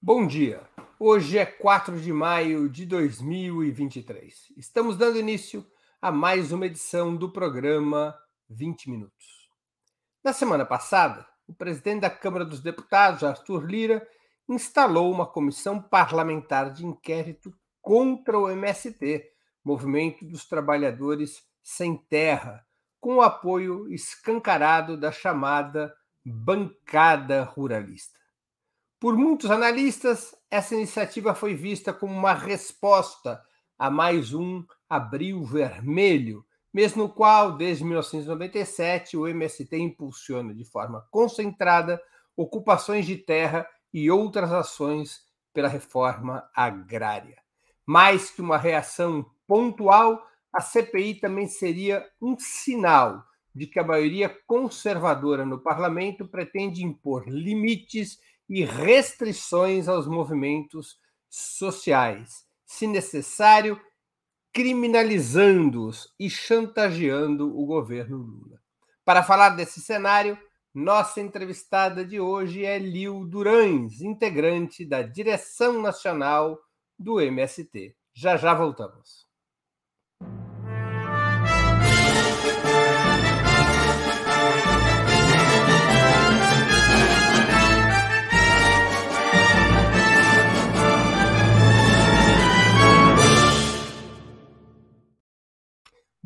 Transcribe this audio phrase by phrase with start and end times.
[0.00, 0.62] Bom dia.
[0.96, 4.52] Hoje é 4 de maio de 2023.
[4.56, 5.66] Estamos dando início
[6.00, 8.16] a mais uma edição do programa
[8.48, 9.50] 20 Minutos.
[10.22, 14.08] Na semana passada, o presidente da Câmara dos Deputados, Arthur Lira,
[14.48, 17.52] instalou uma comissão parlamentar de inquérito
[17.82, 19.28] contra o MST,
[19.64, 22.64] Movimento dos Trabalhadores Sem Terra,
[23.00, 25.92] com o apoio escancarado da chamada
[26.24, 28.17] bancada ruralista.
[29.00, 33.40] Por muitos analistas, essa iniciativa foi vista como uma resposta
[33.78, 41.06] a mais um abril vermelho, mesmo no qual, desde 1997, o MST impulsiona de forma
[41.12, 42.02] concentrada
[42.36, 45.20] ocupações de terra e outras ações
[45.54, 47.40] pela reforma agrária.
[47.86, 53.22] Mais que uma reação pontual, a CPI também seria um sinal
[53.54, 58.18] de que a maioria conservadora no parlamento pretende impor limites
[58.48, 60.98] e restrições aos movimentos
[61.28, 63.80] sociais, se necessário,
[64.52, 68.60] criminalizando-os e chantageando o governo Lula.
[69.04, 70.38] Para falar desse cenário,
[70.74, 76.58] nossa entrevistada de hoje é Lil Durães, integrante da direção nacional
[76.98, 77.94] do MST.
[78.14, 79.27] Já já voltamos.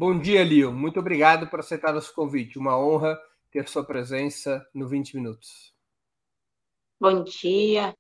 [0.04, 0.72] Bom dia, Lio.
[0.72, 2.58] Muito obrigado por aceitar nosso convite.
[2.58, 3.16] Uma honra
[3.52, 5.72] ter sua presença no 20 Minutos.
[7.00, 7.94] Bom dia.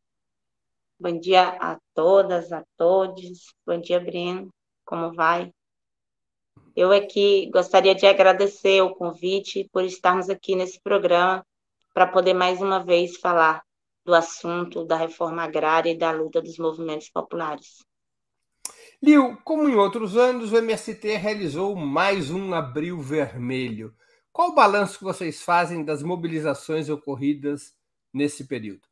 [0.98, 3.54] Bom dia a todas, a todos.
[3.64, 4.48] Bom dia, Breno.
[4.84, 5.52] Como vai?
[6.74, 11.46] Eu aqui gostaria de agradecer o convite por estarmos aqui nesse programa
[11.94, 13.62] para poder mais uma vez falar
[14.04, 17.78] do assunto da reforma agrária e da luta dos movimentos populares.
[19.02, 23.92] Lio, como em outros anos, o MST realizou mais um Abril Vermelho.
[24.32, 27.76] Qual o balanço que vocês fazem das mobilizações ocorridas
[28.14, 28.86] nesse período?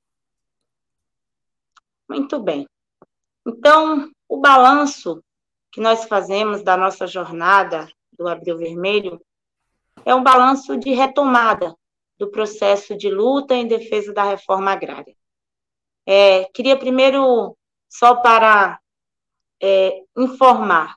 [2.09, 2.67] Muito bem.
[3.47, 5.23] Então, o balanço
[5.71, 9.25] que nós fazemos da nossa jornada do Abril Vermelho
[10.05, 11.77] é um balanço de retomada
[12.19, 15.15] do processo de luta em defesa da reforma agrária.
[16.05, 17.57] É, queria primeiro,
[17.89, 18.80] só para
[19.63, 20.97] é, informar.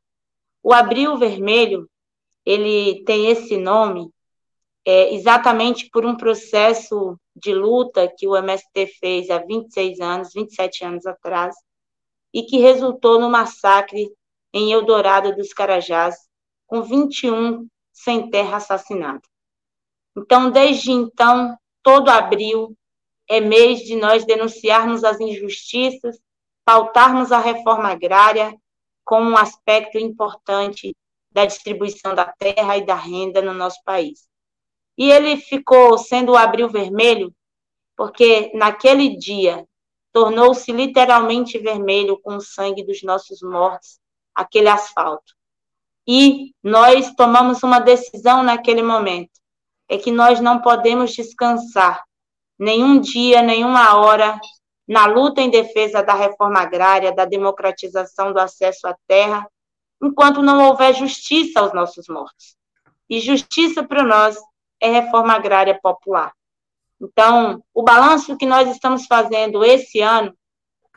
[0.62, 1.90] O Abril Vermelho,
[2.46, 4.09] ele tem esse nome
[4.85, 10.85] é, exatamente por um processo de luta que o MST fez há 26 anos, 27
[10.85, 11.56] anos atrás,
[12.34, 14.12] e que resultou no massacre
[14.53, 16.16] em Eldorado dos Carajás,
[16.68, 19.28] com 21 sem terra assassinados.
[20.16, 22.75] Então, desde então, todo abril
[23.28, 26.19] é mês de nós denunciarmos as injustiças
[26.66, 28.56] pautarmos a reforma agrária
[29.03, 30.96] como um aspecto importante
[31.31, 34.28] da distribuição da terra e da renda no nosso país.
[34.97, 37.34] E ele ficou sendo o abril vermelho
[37.96, 39.68] porque naquele dia
[40.12, 44.00] tornou-se literalmente vermelho com o sangue dos nossos mortos,
[44.34, 45.34] aquele asfalto.
[46.07, 49.31] E nós tomamos uma decisão naquele momento,
[49.90, 52.03] é que nós não podemos descansar
[52.59, 54.40] nenhum dia, nenhuma hora
[54.88, 59.47] na luta em defesa da reforma agrária, da democratização do acesso à terra,
[60.01, 62.57] enquanto não houver justiça aos nossos mortos.
[63.09, 64.38] E justiça para nós
[64.81, 66.33] é reforma agrária popular.
[67.01, 70.33] Então, o balanço que nós estamos fazendo esse ano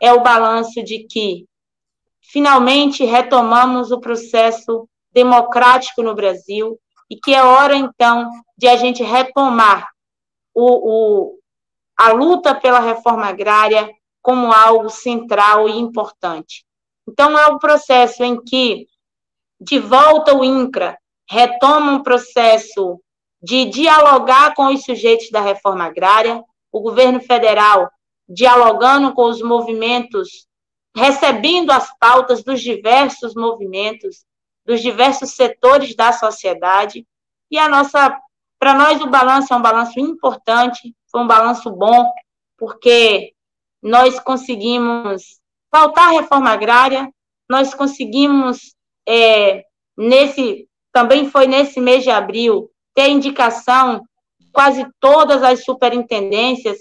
[0.01, 1.47] é o balanço de que
[2.21, 9.03] finalmente retomamos o processo democrático no Brasil e que é hora, então, de a gente
[9.03, 9.89] retomar
[10.55, 11.39] o, o,
[11.97, 13.91] a luta pela reforma agrária
[14.23, 16.65] como algo central e importante.
[17.09, 18.87] Então, é um processo em que,
[19.61, 20.99] de volta, o INCRA
[21.29, 23.01] retoma um processo
[23.41, 26.43] de dialogar com os sujeitos da reforma agrária,
[26.73, 27.91] o governo federal
[28.29, 30.47] dialogando com os movimentos,
[30.97, 34.25] recebendo as pautas dos diversos movimentos,
[34.65, 37.07] dos diversos setores da sociedade,
[37.51, 38.19] e a nossa,
[38.59, 42.11] para nós o balanço é um balanço importante, foi um balanço bom,
[42.59, 43.33] porque
[43.83, 47.11] nós conseguimos faltar a reforma agrária,
[47.49, 48.75] nós conseguimos,
[49.09, 49.65] é,
[49.97, 54.03] nesse, também foi nesse mês de abril, ter indicação
[54.41, 56.79] de quase todas as superintendências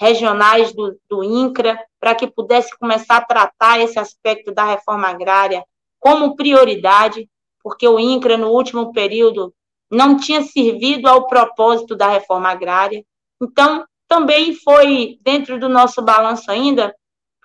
[0.00, 5.64] regionais do, do INCRA, para que pudesse começar a tratar esse aspecto da reforma agrária
[5.98, 7.28] como prioridade,
[7.62, 9.52] porque o INCRA, no último período,
[9.90, 13.04] não tinha servido ao propósito da reforma agrária,
[13.40, 16.94] então, também foi, dentro do nosso balanço ainda,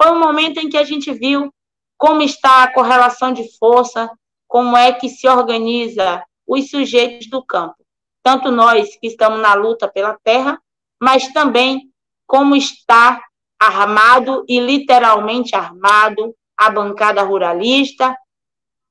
[0.02, 1.54] foi um momento em que a gente viu
[1.98, 4.10] como está a correlação de força,
[4.48, 7.76] como é que se organiza os sujeitos do campo.
[8.22, 10.60] Tanto nós que estamos na luta pela terra,
[11.02, 11.92] mas também
[12.26, 13.22] como está
[13.60, 18.16] armado e literalmente armado a bancada ruralista,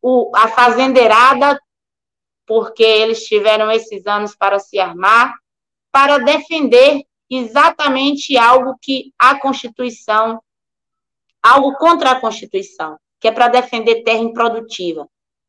[0.00, 1.58] o, a fazendeirada,
[2.46, 5.34] porque eles tiveram esses anos para se armar,
[5.92, 10.42] para defender exatamente algo que a Constituição,
[11.42, 15.06] algo contra a Constituição, que é para defender terra improdutiva.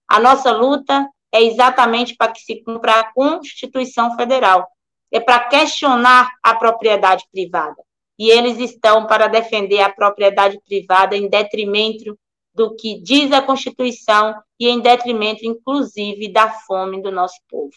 [0.07, 4.67] A nossa luta é exatamente para que se cumpra a Constituição Federal,
[5.11, 7.81] é para questionar a propriedade privada.
[8.19, 12.17] E eles estão para defender a propriedade privada em detrimento
[12.53, 17.73] do que diz a Constituição e em detrimento, inclusive, da fome do nosso povo.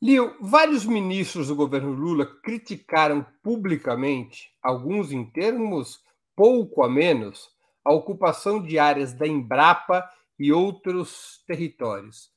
[0.00, 6.00] Lio, vários ministros do governo Lula criticaram publicamente, alguns em termos
[6.36, 7.50] pouco a menos,
[7.84, 10.08] a ocupação de áreas da Embrapa
[10.38, 12.30] e outros territórios.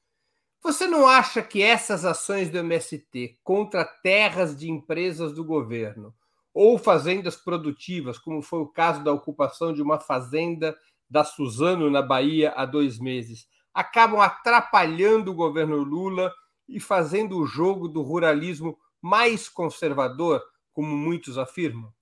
[0.64, 6.16] Você não acha que essas ações do MST contra terras de empresas do governo
[6.52, 10.76] ou fazendas produtivas, como foi o caso da ocupação de uma fazenda
[11.08, 16.34] da Suzano na Bahia há dois meses, acabam atrapalhando o governo Lula
[16.72, 20.42] e fazendo o jogo do ruralismo mais conservador,
[20.74, 21.94] como muitos afirmam?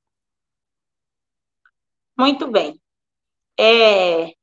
[2.17, 2.79] Muito bem.
[3.57, 4.33] É,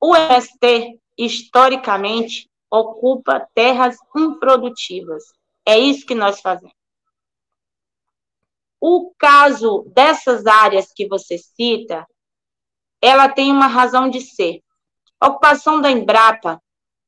[0.00, 5.24] o MST, historicamente, ocupa terras improdutivas.
[5.64, 6.74] É isso que nós fazemos.
[8.80, 12.06] O caso dessas áreas que você cita,
[13.00, 14.62] ela tem uma razão de ser.
[15.18, 16.62] A ocupação da Embrapa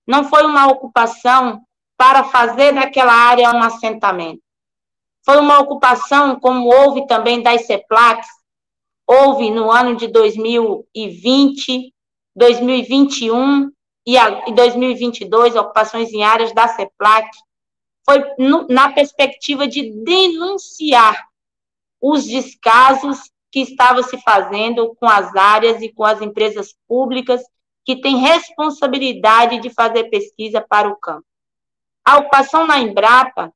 [0.07, 1.63] não foi uma ocupação
[1.99, 4.41] para fazer daquela área um assentamento.
[5.25, 8.29] Foi uma ocupação, como houve também das CEPLACs,
[9.07, 11.93] houve no ano de 2020,
[12.37, 13.71] 2021
[14.07, 17.29] e 2022, ocupações em áreas da CEPLAC,
[18.09, 18.25] foi
[18.71, 21.27] na perspectiva de denunciar
[22.01, 23.19] os descasos
[23.51, 27.43] que estavam se fazendo com as áreas e com as empresas públicas
[27.85, 31.28] que têm responsabilidade de fazer pesquisa para o campo.
[32.09, 33.53] A ocupação na Embrapa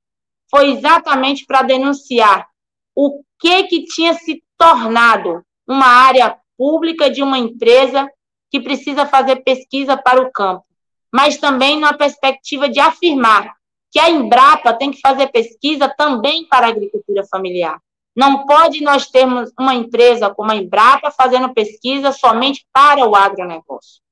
[0.51, 2.47] foi exatamente para denunciar
[2.95, 8.07] o que que tinha se tornado uma área pública de uma empresa
[8.51, 10.67] que precisa fazer pesquisa para o campo,
[11.11, 13.55] mas também na perspectiva de afirmar
[13.91, 17.81] que a Embrapa tem que fazer pesquisa também para a agricultura familiar.
[18.15, 24.03] Não pode nós termos uma empresa como a Embrapa fazendo pesquisa somente para o agronegócio.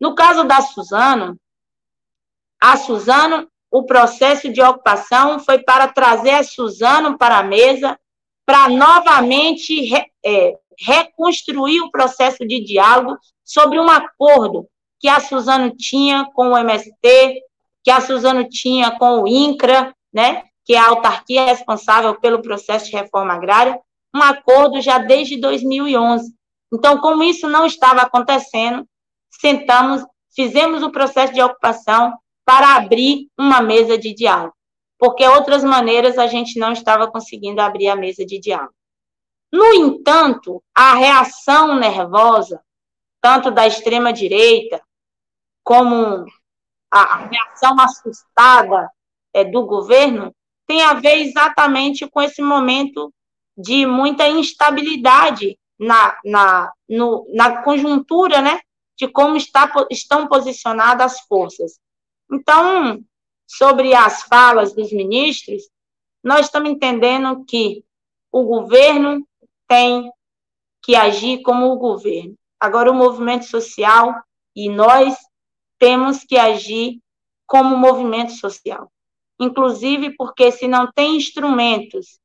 [0.00, 1.36] No caso da Suzano,
[2.62, 7.98] a Suzano, o processo de ocupação foi para trazer a Suzano para a mesa,
[8.46, 14.68] para novamente re, é, reconstruir o processo de diálogo sobre um acordo
[15.00, 17.42] que a Suzano tinha com o MST,
[17.82, 20.44] que a Suzano tinha com o INCRA, né?
[20.64, 23.76] que é a autarquia responsável pelo processo de reforma agrária,
[24.14, 26.32] um acordo já desde 2011.
[26.72, 28.86] Então, como isso não estava acontecendo,
[29.32, 34.54] sentamos, fizemos o processo de ocupação para abrir uma mesa de diálogo,
[34.98, 38.74] porque outras maneiras a gente não estava conseguindo abrir a mesa de diálogo.
[39.52, 42.60] No entanto, a reação nervosa,
[43.20, 44.82] tanto da extrema-direita,
[45.62, 46.26] como
[46.90, 48.90] a reação assustada
[49.32, 50.34] é, do governo,
[50.66, 53.12] tem a ver exatamente com esse momento
[53.56, 58.60] de muita instabilidade na, na, no, na conjuntura, né,
[58.96, 61.78] de como está, estão posicionadas as forças.
[62.34, 63.02] Então,
[63.46, 65.62] sobre as falas dos ministros,
[66.22, 67.84] nós estamos entendendo que
[68.32, 69.26] o governo
[69.68, 70.10] tem
[70.82, 72.34] que agir como o governo.
[72.58, 74.14] Agora, o movimento social
[74.54, 75.16] e nós
[75.78, 77.00] temos que agir
[77.46, 78.90] como movimento social
[79.38, 82.18] inclusive porque se não tem instrumentos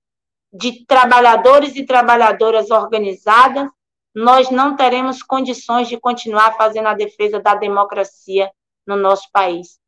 [0.52, 3.70] de trabalhadores e trabalhadoras organizadas,
[4.16, 8.50] nós não teremos condições de continuar fazendo a defesa da democracia
[8.86, 9.79] no nosso país.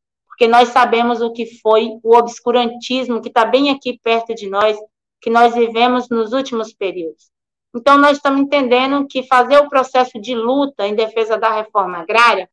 [0.41, 4.75] Porque nós sabemos o que foi o obscurantismo que está bem aqui perto de nós,
[5.21, 7.29] que nós vivemos nos últimos períodos.
[7.75, 12.49] Então, nós estamos entendendo que fazer o processo de luta em defesa da reforma agrária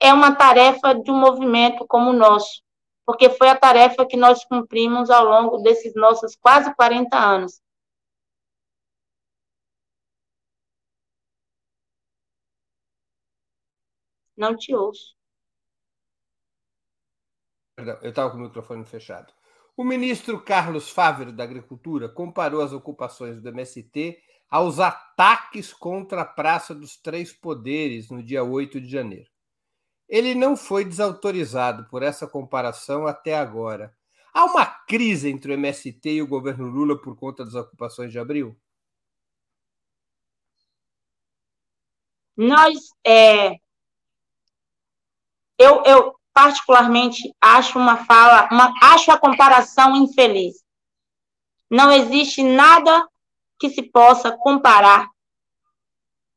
[0.00, 2.62] é uma tarefa de um movimento como o nosso,
[3.04, 7.60] porque foi a tarefa que nós cumprimos ao longo desses nossos quase 40 anos.
[14.34, 15.14] Não te ouço.
[17.82, 19.32] Perdão, eu estava com o microfone fechado.
[19.76, 26.24] O ministro Carlos Fávero da Agricultura comparou as ocupações do MST aos ataques contra a
[26.24, 29.28] Praça dos Três Poderes no dia 8 de janeiro.
[30.08, 33.92] Ele não foi desautorizado por essa comparação até agora.
[34.32, 38.18] Há uma crise entre o MST e o governo Lula por conta das ocupações de
[38.20, 38.56] abril?
[42.36, 43.56] Nós, é,
[45.58, 50.54] eu, eu particularmente acho uma fala, uma, acho a comparação infeliz.
[51.70, 53.06] Não existe nada
[53.58, 55.08] que se possa comparar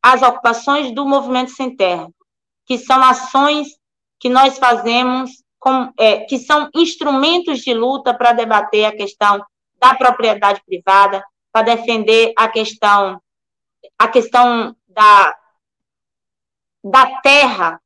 [0.01, 2.07] às ocupações do movimento sem terra,
[2.65, 3.67] que são ações
[4.19, 9.43] que nós fazemos, com, é, que são instrumentos de luta para debater a questão
[9.79, 13.19] da propriedade privada, para defender a questão,
[13.97, 15.35] a questão da,
[16.83, 17.81] da terra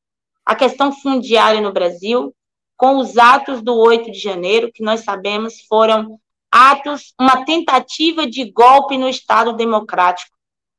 [0.49, 2.35] a questão fundiária no Brasil,
[2.75, 6.19] com os atos do 8 de janeiro, que nós sabemos foram
[6.51, 10.35] atos, uma tentativa de golpe no Estado democrático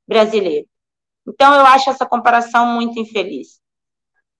[0.09, 0.67] brasileiro.
[1.25, 3.61] Então, eu acho essa comparação muito infeliz.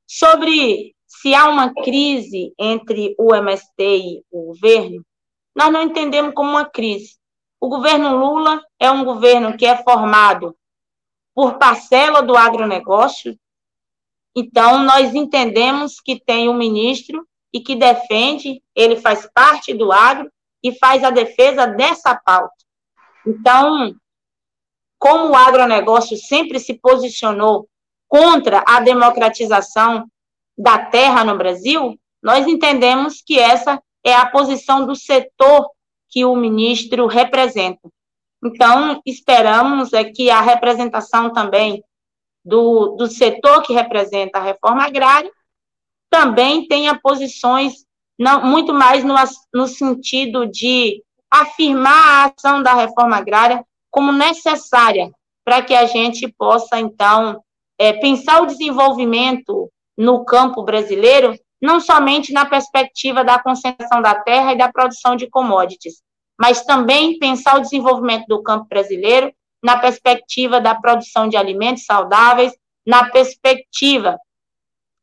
[0.05, 5.07] Sobre se há uma crise entre o MST e o governo,
[5.55, 7.15] nós não entendemos como uma crise.
[7.61, 10.57] O governo Lula é um governo que é formado
[11.33, 13.39] por parcela do agronegócio,
[14.35, 20.31] então, nós entendemos que tem um ministro e que defende, ele faz parte do agro
[20.63, 22.55] e faz a defesa dessa pauta.
[23.27, 23.95] Então,
[24.99, 27.69] como o agronegócio sempre se posicionou
[28.07, 30.07] contra a democratização
[30.57, 35.69] da terra no Brasil, nós entendemos que essa é a posição do setor
[36.09, 37.89] que o ministro representa.
[38.45, 41.83] Então, esperamos é que a representação também
[42.45, 45.31] do, do setor que representa a reforma agrária,
[46.11, 47.85] também tenha posições
[48.19, 49.15] não, muito mais no,
[49.55, 55.11] no sentido de afirmar a ação da reforma agrária como necessária
[55.45, 57.43] para que a gente possa, então,
[57.79, 64.53] é, pensar o desenvolvimento no campo brasileiro, não somente na perspectiva da concentração da terra
[64.53, 66.03] e da produção de commodities,
[66.39, 69.33] mas também pensar o desenvolvimento do campo brasileiro
[69.63, 72.53] na perspectiva da produção de alimentos saudáveis,
[72.87, 74.19] na perspectiva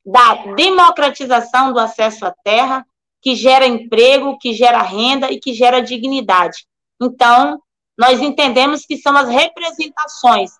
[0.05, 2.85] da democratização do acesso à terra,
[3.21, 6.65] que gera emprego, que gera renda e que gera dignidade.
[7.01, 7.61] Então,
[7.97, 10.51] nós entendemos que são as representações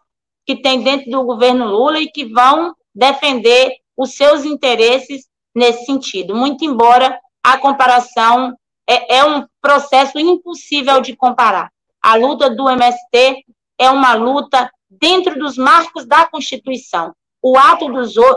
[0.46, 6.36] que tem dentro do governo Lula e que vão defender os seus interesses nesse sentido.
[6.36, 8.56] Muito embora a comparação
[8.88, 11.72] é, é um processo impossível de comparar.
[12.02, 13.44] A luta do MST
[13.78, 17.14] é uma luta dentro dos marcos da Constituição.
[17.42, 17.88] O ato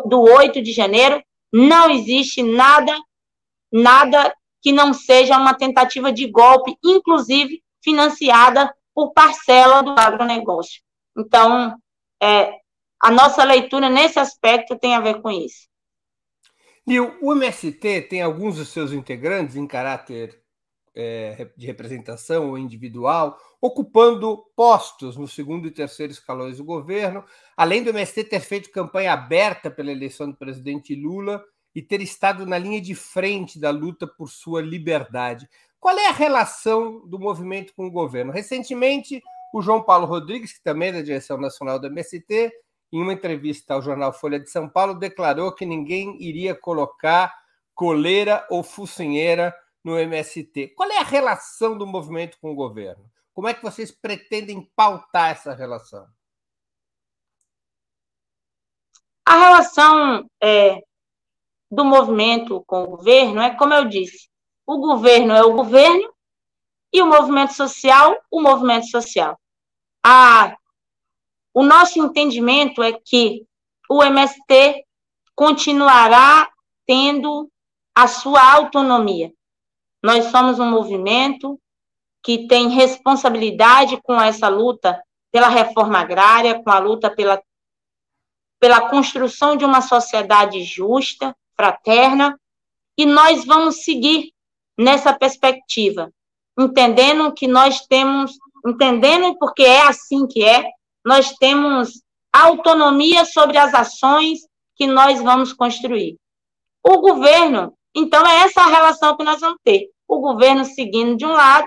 [0.07, 2.97] do 8 de janeiro não existe nada,
[3.73, 10.83] nada que não seja uma tentativa de golpe, inclusive financiada por parcela do agronegócio.
[11.17, 11.75] Então,
[12.23, 12.61] é,
[13.01, 15.69] a nossa leitura nesse aspecto tem a ver com isso.
[16.87, 20.43] E o MST tem alguns dos seus integrantes em caráter
[20.95, 27.25] é, de representação ou individual, ocupando postos no segundo e terceiro escalões do governo,
[27.57, 31.43] além do MST ter feito campanha aberta pela eleição do presidente Lula
[31.75, 35.49] e ter estado na linha de frente da luta por sua liberdade.
[35.79, 38.33] Qual é a relação do movimento com o governo?
[38.33, 42.53] Recentemente, o João Paulo Rodrigues, que também é da direção nacional do MST,
[42.93, 47.33] em uma entrevista ao jornal Folha de São Paulo, declarou que ninguém iria colocar
[47.75, 49.55] coleira ou focinheira
[49.85, 50.69] no MST.
[50.77, 53.05] Qual é a relação do movimento com o governo?
[53.33, 56.07] Como é que vocês pretendem pautar essa relação?
[59.25, 60.83] A relação é,
[61.71, 64.29] do movimento com o governo é, como eu disse,
[64.67, 66.13] o governo é o governo
[66.93, 69.39] e o movimento social, o movimento social.
[70.05, 70.57] A,
[71.55, 73.47] o nosso entendimento é que
[73.89, 74.85] o MST
[75.35, 76.51] continuará
[76.87, 77.51] tendo
[77.95, 79.33] a sua autonomia.
[80.03, 81.61] Nós somos um movimento
[82.23, 85.03] que tem responsabilidade com essa luta
[85.33, 87.43] pela reforma agrária, com a luta pela,
[88.59, 92.39] pela construção de uma sociedade justa, fraterna,
[92.97, 94.33] e nós vamos seguir
[94.79, 96.11] nessa perspectiva,
[96.59, 100.69] entendendo que nós temos, entendendo porque é assim que é,
[101.05, 102.03] nós temos
[102.33, 104.41] autonomia sobre as ações
[104.77, 106.17] que nós vamos construir.
[106.83, 109.91] O governo então, é essa a relação que nós vamos ter.
[110.07, 111.67] O governo seguindo de um lado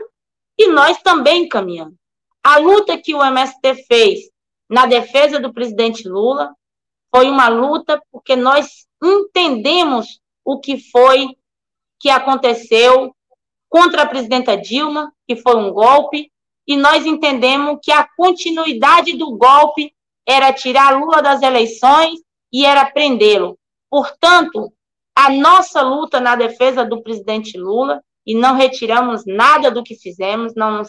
[0.57, 1.95] e nós também caminhando.
[2.43, 4.19] A luta que o MST fez
[4.69, 6.53] na defesa do presidente Lula
[7.13, 11.29] foi uma luta porque nós entendemos o que foi
[11.99, 13.15] que aconteceu
[13.69, 16.31] contra a presidenta Dilma, que foi um golpe,
[16.67, 19.93] e nós entendemos que a continuidade do golpe
[20.27, 22.19] era tirar Lula das eleições
[22.51, 23.57] e era prendê-lo.
[23.89, 24.71] Portanto,
[25.15, 30.53] a nossa luta na defesa do presidente Lula, e não retiramos nada do que fizemos,
[30.55, 30.87] não nos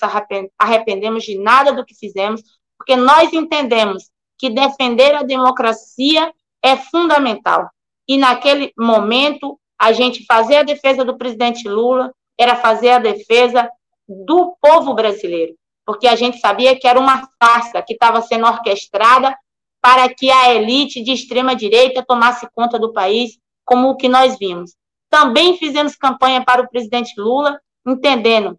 [0.58, 2.42] arrependemos de nada do que fizemos,
[2.78, 4.04] porque nós entendemos
[4.38, 7.68] que defender a democracia é fundamental.
[8.08, 13.68] E naquele momento, a gente fazer a defesa do presidente Lula era fazer a defesa
[14.08, 15.54] do povo brasileiro,
[15.84, 19.36] porque a gente sabia que era uma farsa que estava sendo orquestrada
[19.80, 24.36] para que a elite de extrema direita tomasse conta do país, como o que nós
[24.38, 24.74] vimos.
[25.10, 28.58] Também fizemos campanha para o presidente Lula, entendendo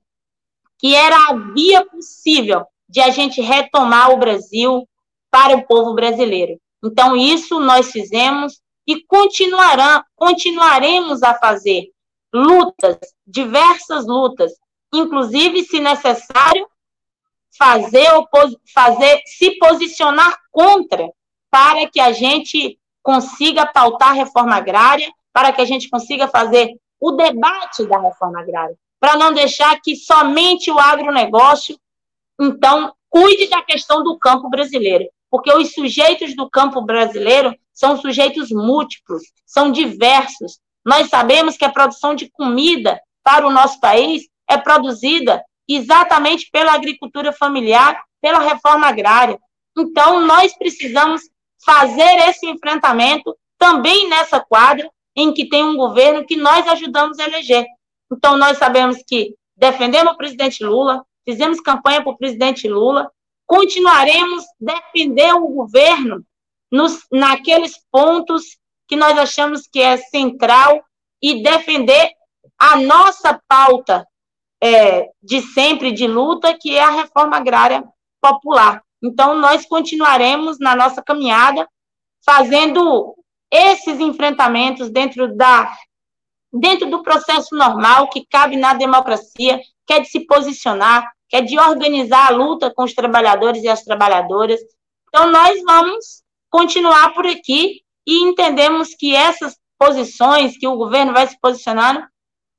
[0.77, 4.87] que era a via possível de a gente retomar o Brasil
[5.31, 6.59] para o povo brasileiro.
[6.83, 11.89] Então, isso nós fizemos e continuarão, continuaremos a fazer
[12.33, 14.53] lutas, diversas lutas,
[14.93, 16.67] inclusive, se necessário,
[17.57, 18.07] fazer,
[18.73, 21.09] fazer se posicionar contra,
[21.49, 26.73] para que a gente consiga pautar a reforma agrária, para que a gente consiga fazer
[26.99, 31.77] o debate da reforma agrária, para não deixar que somente o agronegócio,
[32.41, 38.49] então, cuide da questão do campo brasileiro, porque os sujeitos do campo brasileiro são sujeitos
[38.49, 40.59] múltiplos, são diversos.
[40.83, 46.73] Nós sabemos que a produção de comida para o nosso país é produzida exatamente pela
[46.73, 49.37] agricultura familiar, pela reforma agrária.
[49.77, 51.21] Então, nós precisamos
[51.65, 57.23] fazer esse enfrentamento também nessa quadra em que tem um governo que nós ajudamos a
[57.23, 57.65] eleger.
[58.11, 63.09] Então, nós sabemos que defendemos o presidente Lula, fizemos campanha para o presidente Lula,
[63.47, 66.23] continuaremos defender o governo
[66.71, 68.57] nos, naqueles pontos
[68.87, 70.83] que nós achamos que é central
[71.21, 72.11] e defender
[72.59, 74.05] a nossa pauta
[74.61, 77.83] é, de sempre de luta, que é a reforma agrária
[78.21, 78.81] popular.
[79.03, 81.67] Então, nós continuaremos na nossa caminhada
[82.25, 83.15] fazendo
[83.51, 85.71] esses enfrentamentos dentro da
[86.51, 91.41] dentro do processo normal que cabe na democracia, que é de se posicionar, que é
[91.41, 94.59] de organizar a luta com os trabalhadores e as trabalhadoras.
[95.09, 101.27] Então, nós vamos continuar por aqui e entendemos que essas posições que o governo vai
[101.27, 102.01] se posicionando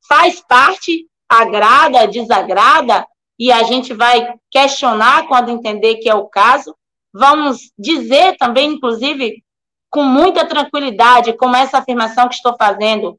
[0.06, 3.06] faz parte, agrada, desagrada,
[3.38, 6.74] e a gente vai questionar quando entender que é o caso.
[7.12, 9.42] Vamos dizer também, inclusive,
[9.90, 13.18] com muita tranquilidade, como essa afirmação que estou fazendo,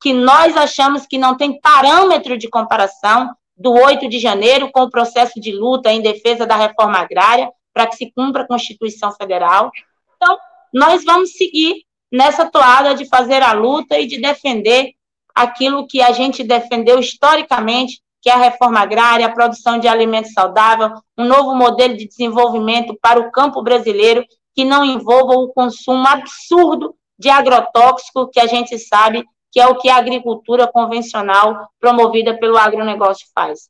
[0.00, 4.90] que nós achamos que não tem parâmetro de comparação do 8 de janeiro com o
[4.90, 9.70] processo de luta em defesa da reforma agrária, para que se cumpra a Constituição Federal.
[10.16, 10.38] Então,
[10.72, 14.92] nós vamos seguir nessa toada de fazer a luta e de defender
[15.34, 20.32] aquilo que a gente defendeu historicamente, que é a reforma agrária, a produção de alimentos
[20.32, 26.08] saudáveis, um novo modelo de desenvolvimento para o campo brasileiro que não envolva o consumo
[26.08, 32.38] absurdo de agrotóxico que a gente sabe que é o que a agricultura convencional promovida
[32.38, 33.68] pelo agronegócio faz.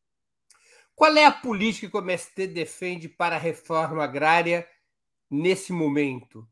[0.94, 4.64] Qual é a política que o MST defende para a reforma agrária
[5.28, 6.46] nesse momento?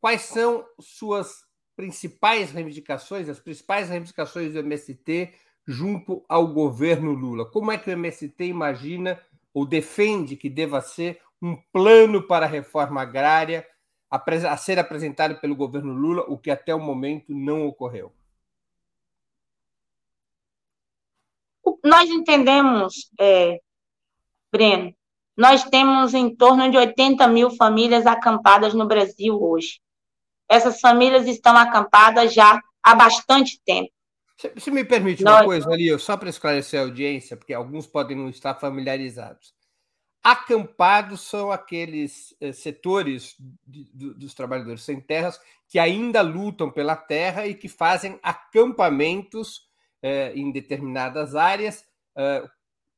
[0.00, 1.44] Quais são suas
[1.76, 5.32] principais reivindicações, as principais reivindicações do MST
[5.66, 7.44] junto ao governo Lula?
[7.50, 9.20] Como é que o MST imagina
[9.52, 13.66] ou defende que deva ser um plano para a reforma agrária
[14.10, 18.12] a ser apresentado pelo governo Lula, o que até o momento não ocorreu?
[21.84, 23.60] Nós entendemos, é,
[24.52, 24.94] Breno,
[25.36, 29.80] nós temos em torno de 80 mil famílias acampadas no Brasil hoje.
[30.48, 33.93] Essas famílias estão acampadas já há bastante tempo.
[34.36, 38.28] Se me permite uma coisa ali, só para esclarecer a audiência, porque alguns podem não
[38.28, 39.54] estar familiarizados.
[40.22, 47.54] Acampados são aqueles eh, setores dos trabalhadores sem terras que ainda lutam pela terra e
[47.54, 49.68] que fazem acampamentos
[50.02, 51.84] eh, em determinadas áreas,
[52.16, 52.48] eh,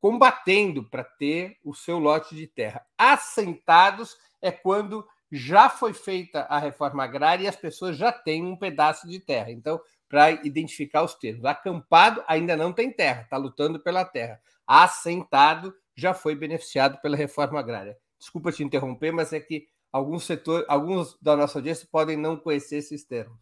[0.00, 2.86] combatendo para ter o seu lote de terra.
[2.96, 8.56] Assentados é quando já foi feita a reforma agrária e as pessoas já têm um
[8.56, 9.50] pedaço de terra.
[9.50, 14.40] Então, para identificar os termos, acampado ainda não tem terra, está lutando pela terra.
[14.66, 17.96] Assentado já foi beneficiado pela reforma agrária.
[18.18, 22.76] Desculpa te interromper, mas é que alguns setores, alguns da nossa audiência podem não conhecer
[22.76, 23.40] esses termos.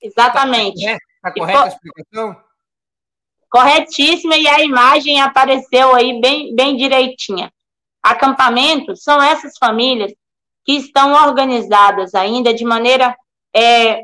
[0.00, 0.84] Exatamente.
[0.84, 2.44] Está tá correta a explicação?
[3.50, 7.52] Corretíssima, e a imagem apareceu aí bem, bem direitinha.
[8.02, 10.12] Acampamentos são essas famílias
[10.64, 13.16] que estão organizadas ainda de maneira
[13.56, 14.02] é,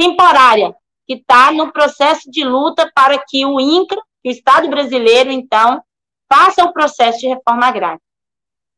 [0.00, 0.74] temporária,
[1.06, 5.82] que está no processo de luta para que o INCRA, o Estado brasileiro, então,
[6.26, 8.00] faça o processo de reforma agrária.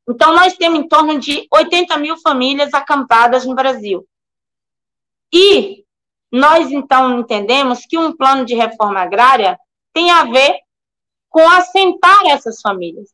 [0.08, 4.04] Então, nós temos em torno de 80 mil famílias acampadas no Brasil.
[5.32, 5.84] E
[6.32, 9.56] nós, então, entendemos que um plano de reforma agrária
[9.94, 10.58] tem a ver
[11.30, 13.10] com assentar essas famílias.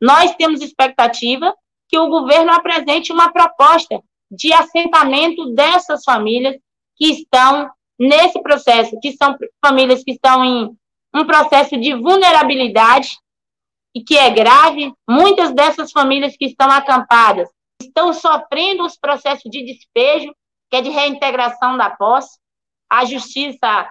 [0.00, 1.54] Nós temos expectativa
[1.88, 6.56] que o governo apresente uma proposta de assentamento dessas famílias
[6.96, 10.76] que estão nesse processo, que são famílias que estão em
[11.14, 13.18] um processo de vulnerabilidade
[13.94, 14.92] e que é grave.
[15.08, 17.48] Muitas dessas famílias que estão acampadas
[17.80, 20.34] estão sofrendo os processos de despejo,
[20.70, 22.38] que é de reintegração da posse.
[22.90, 23.90] A justiça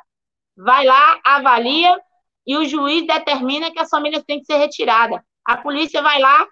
[0.55, 1.99] vai lá, avalia
[2.45, 5.19] e o juiz determina que as famílias têm que ser retiradas.
[5.43, 6.47] A polícia vai lá,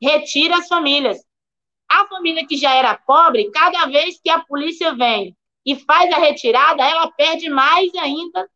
[0.00, 1.18] retira as famílias.
[1.90, 6.18] A família que já era pobre, cada vez que a polícia vem e faz a
[6.18, 8.48] retirada, ela perde mais ainda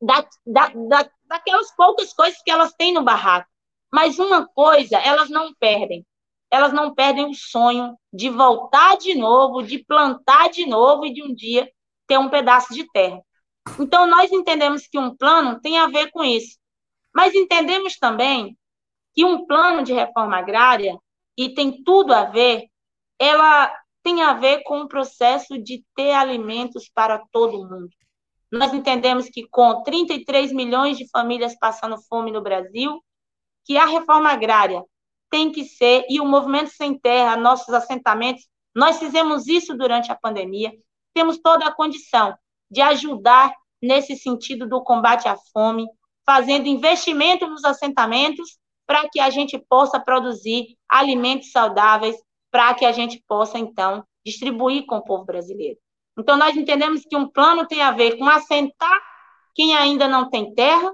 [0.00, 3.48] da, da, da, daquelas poucas coisas que elas têm no barraco.
[3.92, 6.06] Mas uma coisa elas não perdem.
[6.50, 11.22] Elas não perdem o sonho de voltar de novo, de plantar de novo e de
[11.22, 11.70] um dia
[12.06, 13.22] ter um pedaço de terra.
[13.78, 16.58] Então, nós entendemos que um plano tem a ver com isso.
[17.14, 18.56] Mas entendemos também
[19.14, 20.98] que um plano de reforma agrária,
[21.36, 22.66] e tem tudo a ver,
[23.18, 27.90] ela tem a ver com o processo de ter alimentos para todo mundo.
[28.50, 33.02] Nós entendemos que com 33 milhões de famílias passando fome no Brasil,
[33.64, 34.84] que a reforma agrária
[35.30, 40.16] tem que ser, e o Movimento Sem Terra, nossos assentamentos, nós fizemos isso durante a
[40.16, 40.72] pandemia,
[41.14, 42.36] temos toda a condição
[42.70, 45.86] de ajudar nesse sentido do combate à fome,
[46.24, 52.16] fazendo investimento nos assentamentos para que a gente possa produzir alimentos saudáveis,
[52.52, 55.78] para que a gente possa, então, distribuir com o povo brasileiro.
[56.16, 59.02] Então, nós entendemos que um plano tem a ver com assentar
[59.54, 60.92] quem ainda não tem terra,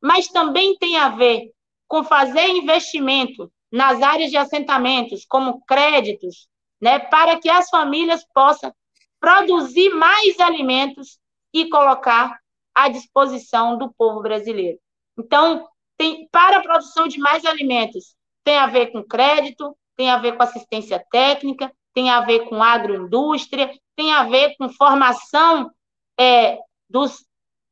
[0.00, 1.50] mas também tem a ver
[1.88, 6.48] com fazer investimento nas áreas de assentamentos, como créditos,
[6.80, 8.72] né, para que as famílias possam
[9.18, 11.18] produzir mais alimentos
[11.52, 12.38] e colocar
[12.74, 14.78] à disposição do povo brasileiro.
[15.18, 20.18] Então, tem, para a produção de mais alimentos, tem a ver com crédito, tem a
[20.18, 25.70] ver com assistência técnica, tem a ver com agroindústria, tem a ver com formação
[26.18, 27.24] é, dos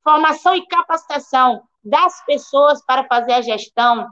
[0.02, 4.08] formação e capacitação das pessoas para fazer a gestão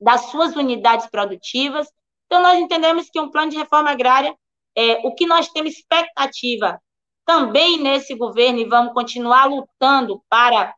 [0.00, 1.88] das suas unidades produtivas.
[2.26, 4.34] Então, nós entendemos que um plano de reforma agrária,
[4.76, 6.80] é, o que nós temos expectativa
[7.24, 10.74] também nesse governo e vamos continuar lutando para,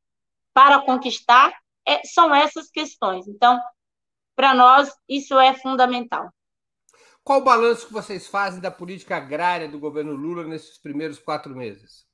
[0.52, 1.52] para conquistar,
[1.86, 3.26] é, são essas questões.
[3.28, 3.60] Então,
[4.34, 6.30] para nós, isso é fundamental.
[7.24, 11.54] Qual o balanço que vocês fazem da política agrária do governo Lula nesses primeiros quatro
[11.54, 12.06] meses?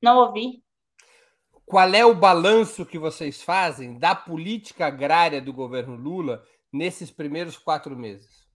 [0.00, 0.62] Não ouvi.
[1.64, 7.58] Qual é o balanço que vocês fazem da política agrária do governo Lula nesses primeiros
[7.58, 8.48] quatro meses?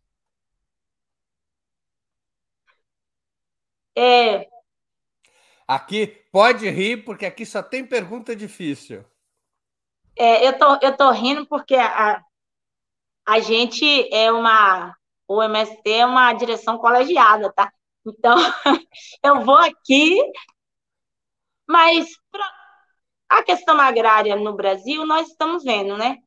[3.96, 4.48] É...
[5.68, 9.06] Aqui pode rir, porque aqui só tem pergunta difícil.
[10.18, 12.24] É, eu tô, eu tô rindo porque a,
[13.26, 14.96] a gente é uma.
[15.28, 17.72] O MST é uma direção colegiada, tá?
[18.06, 18.36] Então,
[19.24, 20.22] eu vou aqui,
[21.68, 22.08] mas
[23.30, 26.18] a questão agrária no Brasil, nós estamos vendo, né?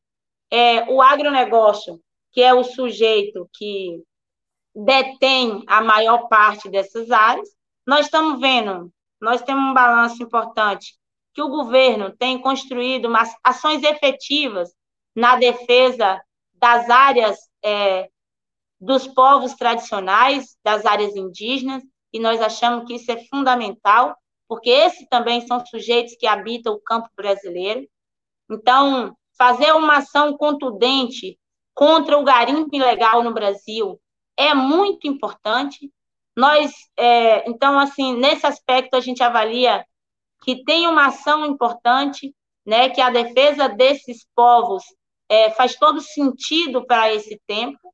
[0.51, 4.01] É, o agronegócio, que é o sujeito que
[4.75, 7.49] detém a maior parte dessas áreas,
[7.85, 10.95] nós estamos vendo, nós temos um balanço importante,
[11.33, 13.09] que o governo tem construído
[13.43, 14.69] ações efetivas
[15.15, 16.21] na defesa
[16.57, 18.09] das áreas é,
[18.79, 24.15] dos povos tradicionais, das áreas indígenas, e nós achamos que isso é fundamental,
[24.47, 27.87] porque esses também são sujeitos que habitam o campo brasileiro.
[28.49, 31.37] Então, fazer uma ação contundente
[31.73, 33.99] contra o garimpo ilegal no Brasil
[34.37, 35.91] é muito importante.
[36.35, 39.85] Nós, é, então, assim, nesse aspecto a gente avalia
[40.43, 42.33] que tem uma ação importante,
[42.65, 44.83] né, que a defesa desses povos
[45.29, 47.93] é, faz todo sentido para esse tempo,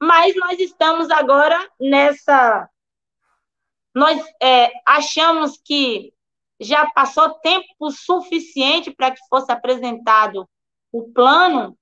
[0.00, 2.68] mas nós estamos agora nessa.
[3.94, 6.12] Nós é, achamos que
[6.60, 10.48] já passou tempo suficiente para que fosse apresentado
[10.90, 11.76] o plano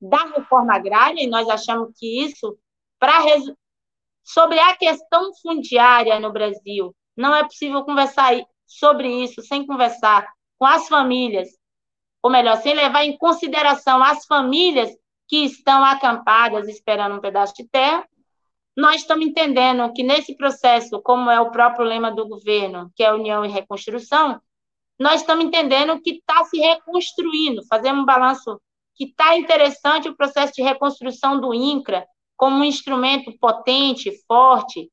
[0.00, 2.58] da reforma agrária, e nós achamos que isso,
[2.98, 3.18] para
[4.22, 8.34] sobre a questão fundiária no Brasil, não é possível conversar
[8.66, 11.48] sobre isso sem conversar com as famílias,
[12.26, 14.90] ou melhor, sem levar em consideração as famílias
[15.28, 18.04] que estão acampadas esperando um pedaço de terra,
[18.76, 23.12] nós estamos entendendo que nesse processo, como é o próprio lema do governo, que é
[23.12, 24.40] União e Reconstrução,
[24.98, 28.60] nós estamos entendendo que está se reconstruindo, fazemos um balanço
[28.96, 32.04] que está interessante o processo de reconstrução do INCRA
[32.36, 34.90] como um instrumento potente, forte,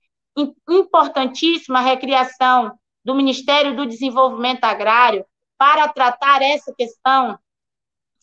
[0.70, 5.26] importantíssima a recriação do Ministério do Desenvolvimento Agrário
[5.64, 7.40] para tratar essa questão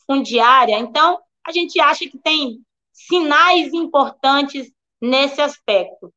[0.07, 0.79] fundiária.
[0.79, 6.13] Então, a gente acha que tem sinais importantes nesse aspecto.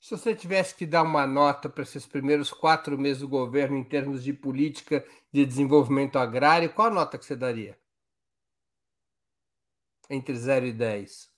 [0.00, 3.84] Se você tivesse que dar uma nota para esses primeiros quatro meses do governo em
[3.84, 7.78] termos de política de desenvolvimento agrário, qual a nota que você daria?
[10.10, 11.30] Entre 0 e 10.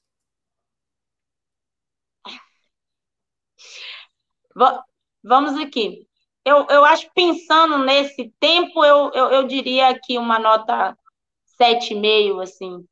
[5.22, 6.07] Vamos aqui.
[6.48, 10.96] Eu, eu acho, pensando nesse tempo, eu, eu, eu diria que uma nota
[11.60, 12.86] 7,5, assim.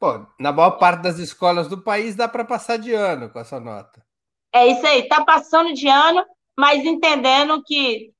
[0.00, 3.60] Pô, na maior parte das escolas do país dá para passar de ano com essa
[3.60, 4.02] nota.
[4.50, 6.24] É isso aí, está passando de ano,
[6.58, 8.14] mas entendendo que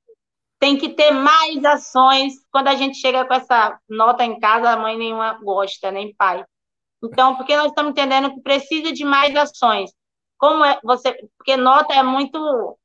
[0.58, 2.34] tem que ter mais ações.
[2.50, 6.44] Quando a gente chega com essa nota em casa, a mãe nenhuma gosta, nem pai.
[7.02, 9.90] Então, porque nós estamos entendendo que precisa de mais ações.
[10.36, 12.78] Como é você, porque nota é muito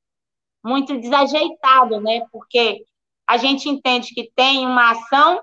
[0.67, 2.21] muito desajeitado, né?
[2.31, 2.83] Porque
[3.25, 5.41] a gente entende que tem uma ação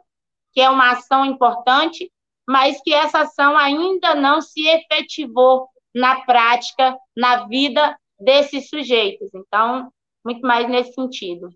[0.53, 2.13] que é uma ação importante,
[2.49, 9.31] mas que essa ação ainda não se efetivou na prática, na vida desses sujeitos.
[9.35, 9.91] Então,
[10.25, 11.49] muito mais nesse sentido.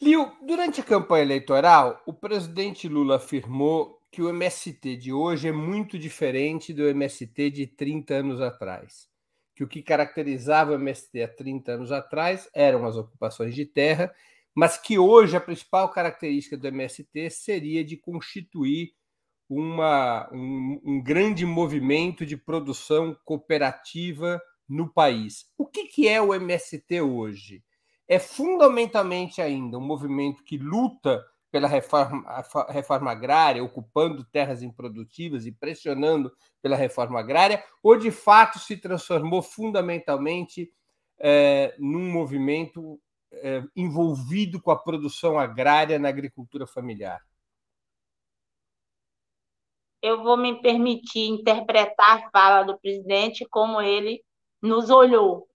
[0.00, 5.52] Liu, durante a campanha eleitoral, o presidente Lula afirmou que o MST de hoje é
[5.52, 9.07] muito diferente do MST de 30 anos atrás.
[9.58, 14.14] Que o que caracterizava o MST há 30 anos atrás eram as ocupações de terra,
[14.54, 18.92] mas que hoje a principal característica do MST seria de constituir
[19.48, 25.46] uma, um, um grande movimento de produção cooperativa no país.
[25.58, 27.64] O que, que é o MST hoje?
[28.06, 32.24] É fundamentalmente ainda um movimento que luta pela reforma,
[32.68, 36.30] reforma agrária, ocupando terras improdutivas e pressionando
[36.60, 40.70] pela reforma agrária, ou de fato se transformou fundamentalmente
[41.18, 43.00] é, num movimento
[43.32, 47.20] é, envolvido com a produção agrária na agricultura familiar?
[50.00, 54.22] Eu vou me permitir interpretar a fala do presidente como ele
[54.62, 55.48] nos olhou.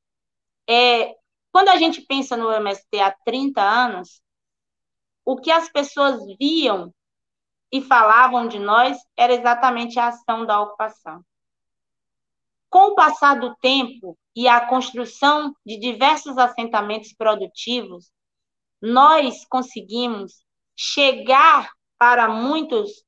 [0.69, 1.15] É,
[1.51, 4.21] quando a gente pensa no MST há 30 anos,
[5.25, 6.93] o que as pessoas viam
[7.71, 11.23] e falavam de nós era exatamente a ação da ocupação.
[12.69, 18.11] Com o passar do tempo e a construção de diversos assentamentos produtivos,
[18.81, 20.43] nós conseguimos
[20.75, 23.03] chegar para muitos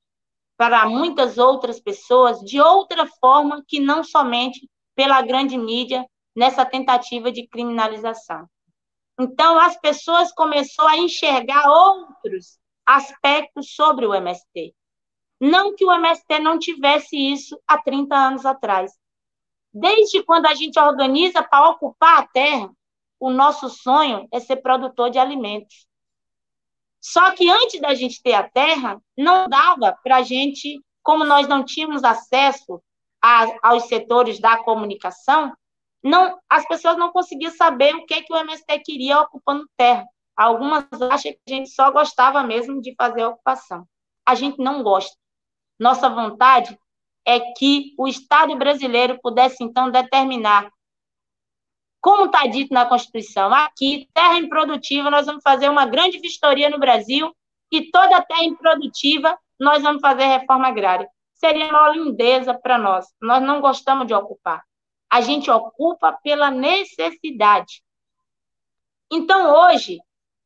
[0.58, 7.30] para muitas outras pessoas de outra forma que não somente pela grande mídia nessa tentativa
[7.30, 8.48] de criminalização.
[9.20, 14.76] Então, as pessoas começaram a enxergar outros aspectos sobre o MST.
[15.40, 18.94] Não que o MST não tivesse isso há 30 anos atrás.
[19.74, 22.70] Desde quando a gente organiza para ocupar a terra,
[23.20, 25.88] o nosso sonho é ser produtor de alimentos.
[27.02, 31.48] Só que antes da gente ter a terra, não dava para a gente, como nós
[31.48, 32.82] não tínhamos acesso
[33.22, 35.56] a, aos setores da comunicação,
[36.06, 40.06] não, as pessoas não conseguiam saber o que, que o MST queria ocupando terra.
[40.38, 43.88] Algumas acham que a gente só gostava mesmo de fazer a ocupação.
[44.24, 45.18] A gente não gosta.
[45.80, 46.78] Nossa vontade
[47.26, 50.70] é que o Estado brasileiro pudesse, então, determinar,
[52.00, 56.78] como está dito na Constituição, aqui, terra improdutiva, nós vamos fazer uma grande vistoria no
[56.78, 57.36] Brasil
[57.72, 61.10] e toda terra improdutiva nós vamos fazer reforma agrária.
[61.34, 63.08] Seria uma lindeza para nós.
[63.20, 64.64] Nós não gostamos de ocupar
[65.10, 67.84] a gente ocupa pela necessidade.
[69.12, 70.00] Então, hoje,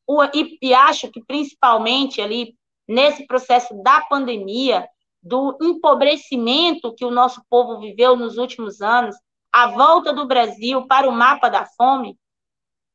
[0.06, 2.56] o, e, e acho que principalmente ali
[2.88, 4.88] nesse processo da pandemia,
[5.22, 9.16] do empobrecimento que o nosso povo viveu nos últimos anos,
[9.52, 12.18] a volta do Brasil para o mapa da fome,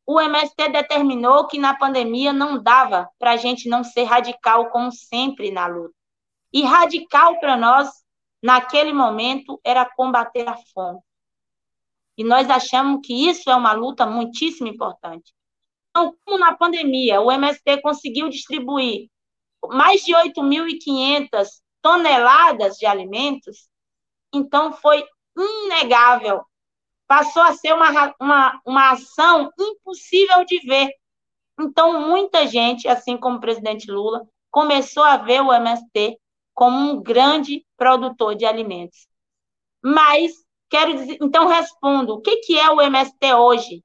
[0.07, 4.93] o MST determinou que na pandemia não dava para a gente não ser radical como
[4.93, 5.95] sempre na luta.
[6.53, 7.89] E radical para nós,
[8.43, 11.01] naquele momento, era combater a fome.
[12.17, 15.33] E nós achamos que isso é uma luta muitíssimo importante.
[15.91, 19.09] Então, como na pandemia, o MST conseguiu distribuir
[19.69, 21.49] mais de 8.500
[21.81, 23.69] toneladas de alimentos,
[24.33, 25.05] então foi
[25.37, 26.45] inegável.
[27.07, 30.91] Passou a ser uma, uma, uma ação impossível de ver.
[31.61, 36.19] Então, muita gente, assim como o presidente Lula, começou a ver o MST
[36.53, 39.07] como um grande produtor de alimentos.
[39.83, 40.44] Mas
[40.75, 43.85] Quero dizer, então respondo, o que, que é o MST hoje?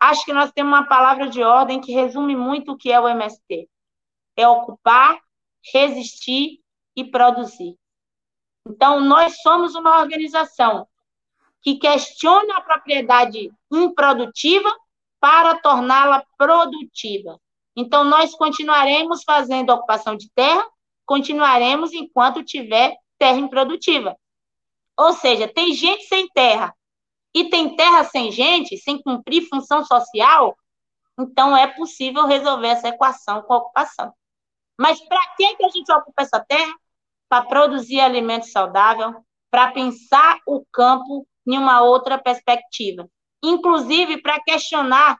[0.00, 3.06] acho que nós temos uma palavra de ordem que resume muito o que é o
[3.06, 3.68] MST:
[4.34, 5.20] é ocupar,
[5.74, 6.60] resistir
[6.96, 7.76] e produzir.
[8.66, 10.88] Então, nós somos uma organização
[11.60, 14.74] que questiona a propriedade improdutiva
[15.20, 17.38] para torná-la produtiva.
[17.76, 20.64] Então, nós continuaremos fazendo ocupação de terra,
[21.04, 24.16] continuaremos enquanto tiver terra improdutiva.
[24.98, 26.74] Ou seja, tem gente sem terra
[27.34, 30.56] e tem terra sem gente, sem cumprir função social,
[31.18, 34.12] então é possível resolver essa equação com a ocupação.
[34.78, 36.74] Mas para que, que a gente ocupa essa terra?
[37.28, 39.14] Para produzir alimento saudável,
[39.50, 43.08] para pensar o campo em uma outra perspectiva.
[43.42, 45.18] Inclusive para questionar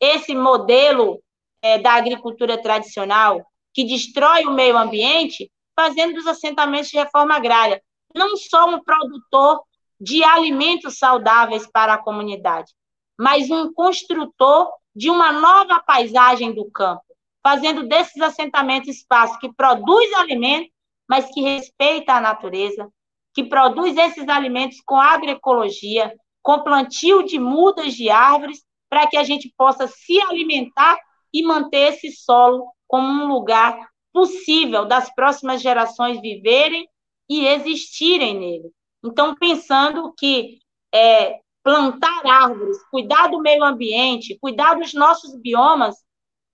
[0.00, 1.22] esse modelo
[1.62, 7.82] é, da agricultura tradicional, que destrói o meio ambiente, fazendo dos assentamentos de reforma agrária
[8.14, 9.62] não só um produtor
[10.00, 12.72] de alimentos saudáveis para a comunidade,
[13.18, 17.02] mas um construtor de uma nova paisagem do campo,
[17.42, 20.70] fazendo desses assentamentos espaços que produz alimentos,
[21.08, 22.88] mas que respeita a natureza,
[23.34, 29.24] que produz esses alimentos com agroecologia, com plantio de mudas de árvores, para que a
[29.24, 30.96] gente possa se alimentar
[31.32, 33.76] e manter esse solo como um lugar
[34.12, 36.88] possível das próximas gerações viverem
[37.28, 38.70] e existirem nele.
[39.02, 40.58] Então, pensando que
[40.92, 45.96] é, plantar árvores, cuidar do meio ambiente, cuidar dos nossos biomas,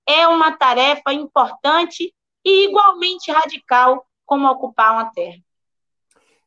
[0.06, 5.38] é uma tarefa importante e igualmente radical como ocupar uma terra.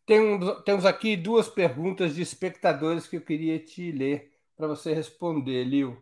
[0.05, 5.63] Tem, temos aqui duas perguntas de espectadores que eu queria te ler para você responder,
[5.63, 6.01] Lil.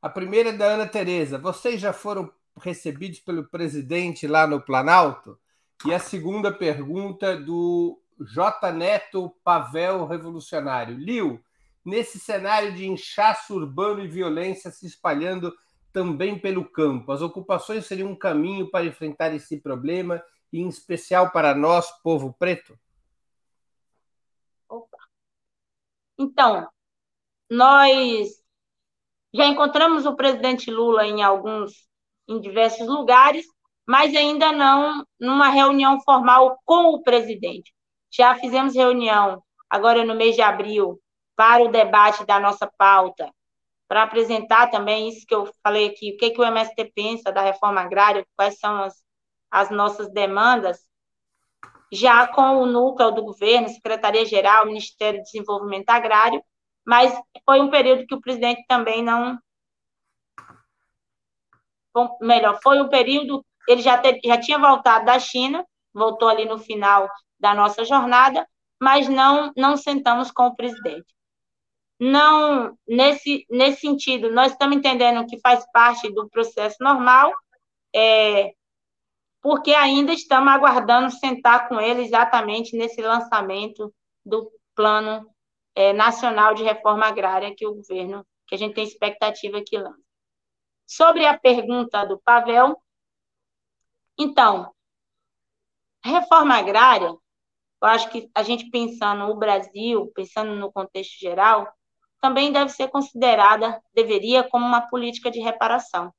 [0.00, 1.38] A primeira é da Ana Tereza.
[1.38, 5.38] Vocês já foram recebidos pelo presidente lá no Planalto?
[5.84, 8.72] E a segunda pergunta do J.
[8.72, 10.96] Neto Pavel Revolucionário.
[10.96, 11.40] Liu,
[11.84, 15.56] nesse cenário de inchaço urbano e violência se espalhando
[15.92, 21.30] também pelo campo, as ocupações seriam um caminho para enfrentar esse problema, e em especial
[21.30, 22.78] para nós, povo preto?
[24.68, 24.98] Opa.
[26.18, 26.68] Então,
[27.50, 28.42] nós
[29.32, 31.88] já encontramos o presidente Lula em alguns,
[32.26, 33.46] em diversos lugares,
[33.88, 37.72] mas ainda não numa reunião formal com o presidente.
[38.10, 41.00] Já fizemos reunião agora no mês de abril
[41.34, 43.32] para o debate da nossa pauta,
[43.88, 47.40] para apresentar também isso que eu falei aqui, o que, que o MST pensa da
[47.40, 49.02] reforma agrária, quais são as,
[49.50, 50.86] as nossas demandas,
[51.90, 56.42] já com o núcleo do governo, Secretaria-Geral, Ministério do Desenvolvimento Agrário,
[56.86, 59.38] mas foi um período que o presidente também não.
[62.20, 63.44] Melhor, foi um período.
[63.68, 68.48] Ele já, te, já tinha voltado da China, voltou ali no final da nossa jornada,
[68.80, 71.06] mas não, não sentamos com o presidente.
[72.00, 77.32] Não, nesse, nesse sentido, nós estamos entendendo que faz parte do processo normal,
[77.94, 78.52] é,
[79.42, 83.92] porque ainda estamos aguardando sentar com ele exatamente nesse lançamento
[84.24, 85.28] do plano
[85.74, 90.02] é, nacional de reforma agrária que o governo, que a gente tem expectativa que lance.
[90.86, 92.80] Sobre a pergunta do Pavel,
[94.18, 94.72] então,
[96.02, 97.16] reforma agrária
[97.80, 101.72] eu acho que a gente pensando no Brasil, pensando no contexto geral,
[102.20, 106.12] também deve ser considerada, deveria, como uma política de reparação.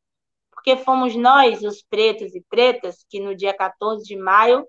[0.52, 4.66] Porque fomos nós, os pretos e pretas, que no dia 14 de maio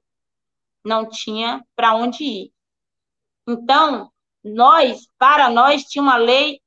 [0.84, 2.52] não tinha para onde ir.
[3.48, 4.10] Então,
[4.42, 6.60] nós, para nós, tinha uma lei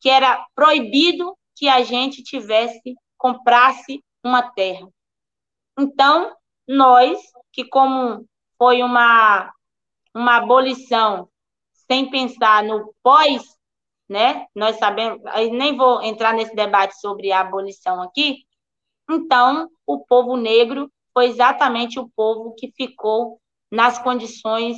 [0.00, 4.86] que era proibido que a gente tivesse, comprasse uma terra.
[5.78, 6.34] Então,
[6.66, 7.18] nós,
[7.52, 8.26] que como
[8.58, 9.52] foi uma,
[10.14, 11.28] uma abolição
[11.86, 13.42] sem pensar no pós,
[14.08, 14.46] né?
[14.54, 18.44] Nós sabemos, nem vou entrar nesse debate sobre a abolição aqui.
[19.08, 24.76] Então, o povo negro foi exatamente o povo que ficou nas condições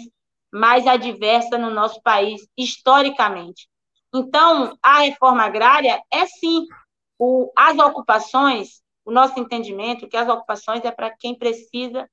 [0.52, 3.68] mais adversas no nosso país, historicamente.
[4.14, 6.66] Então, a reforma agrária é sim
[7.18, 12.08] o, as ocupações, o nosso entendimento que as ocupações é para quem precisa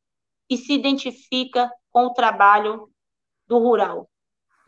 [0.50, 2.90] e se identifica com o trabalho
[3.46, 4.10] do rural.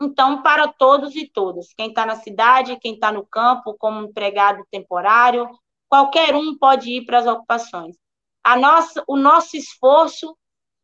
[0.00, 4.64] Então, para todos e todas, quem está na cidade, quem está no campo como empregado
[4.70, 5.50] temporário,
[5.88, 7.96] qualquer um pode ir para as ocupações.
[8.44, 10.38] A nossa, o nosso esforço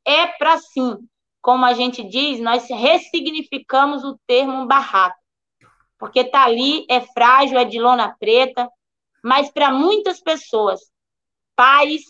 [0.05, 0.99] é para sim,
[1.41, 5.21] como a gente diz, nós ressignificamos o termo barraco,
[5.97, 8.69] porque está ali, é frágil, é de lona preta,
[9.23, 10.81] mas para muitas pessoas,
[11.57, 12.03] pais,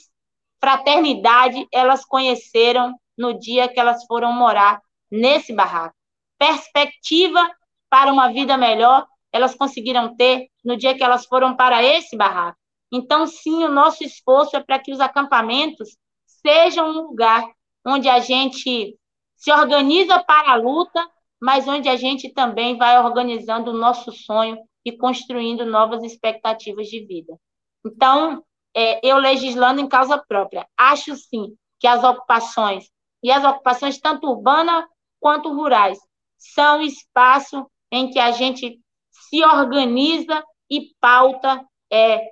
[0.61, 4.81] fraternidade elas conheceram no dia que elas foram morar
[5.11, 5.95] nesse barraco.
[6.39, 7.49] Perspectiva
[7.89, 12.59] para uma vida melhor elas conseguiram ter no dia que elas foram para esse barraco.
[12.93, 17.45] Então, sim, o nosso esforço é para que os acampamentos sejam um lugar
[17.87, 18.97] onde a gente
[19.37, 21.07] se organiza para a luta,
[21.41, 27.05] mas onde a gente também vai organizando o nosso sonho e construindo novas expectativas de
[27.05, 27.39] vida.
[27.85, 28.43] Então,
[28.77, 32.91] é, eu legislando em causa própria, acho sim que as ocupações,
[33.23, 34.85] e as ocupações tanto urbanas
[35.19, 35.99] quanto rurais,
[36.37, 38.79] são espaço em que a gente
[39.11, 42.31] se organiza e pauta, é,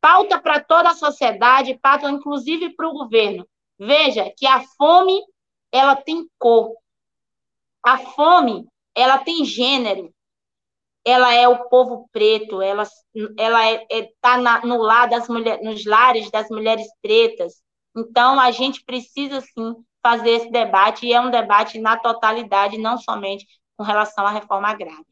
[0.00, 3.46] pauta para toda a sociedade, pauta inclusive para o governo.
[3.78, 5.22] Veja que a fome
[5.70, 6.74] ela tem cor,
[7.84, 10.12] a fome ela tem gênero,
[11.04, 12.84] ela é o povo preto, ela
[13.38, 17.62] ela está é, é, tá no lar das mulheres, nos lares das mulheres pretas.
[17.96, 22.98] Então a gente precisa sim fazer esse debate e é um debate na totalidade, não
[22.98, 23.46] somente
[23.76, 25.04] com relação à reforma agrária.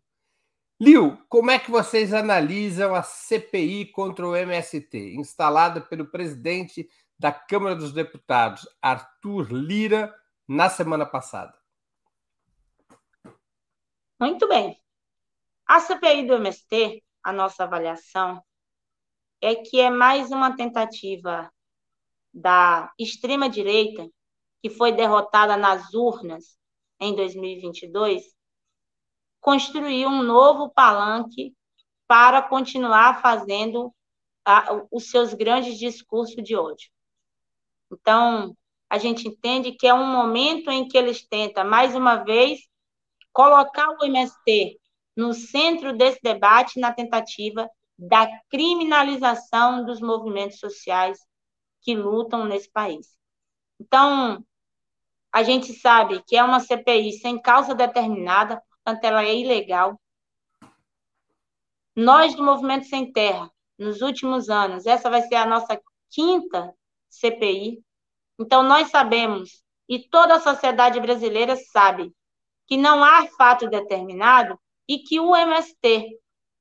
[0.82, 6.88] Liu, como é que vocês analisam a CPI contra o MST, instalada pelo presidente
[7.20, 10.16] da Câmara dos Deputados, Arthur Lira,
[10.50, 11.56] na semana passada?
[14.20, 14.82] Muito bem.
[15.68, 18.44] A CPI do MST, a nossa avaliação,
[19.40, 21.54] é que é mais uma tentativa
[22.34, 24.10] da extrema-direita,
[24.60, 26.58] que foi derrotada nas urnas
[27.00, 28.36] em 2022,
[29.40, 31.56] construir um novo palanque
[32.08, 33.94] para continuar fazendo
[34.44, 36.90] a, os seus grandes discursos de ódio.
[37.92, 38.58] Então,
[38.90, 42.60] a gente entende que é um momento em que eles tentam, mais uma vez,
[43.32, 44.80] colocar o MST
[45.16, 51.20] no centro desse debate na tentativa da criminalização dos movimentos sociais
[51.82, 53.18] que lutam nesse país.
[53.80, 54.44] Então,
[55.32, 60.00] a gente sabe que é uma CPI sem causa determinada, portanto, ela é ilegal.
[61.96, 65.80] Nós, do Movimento Sem Terra, nos últimos anos, essa vai ser a nossa
[66.10, 66.74] quinta
[67.10, 67.84] CPI.
[68.40, 72.14] Então, nós sabemos, e toda a sociedade brasileira sabe,
[72.68, 76.18] que não há fato determinado e que o MST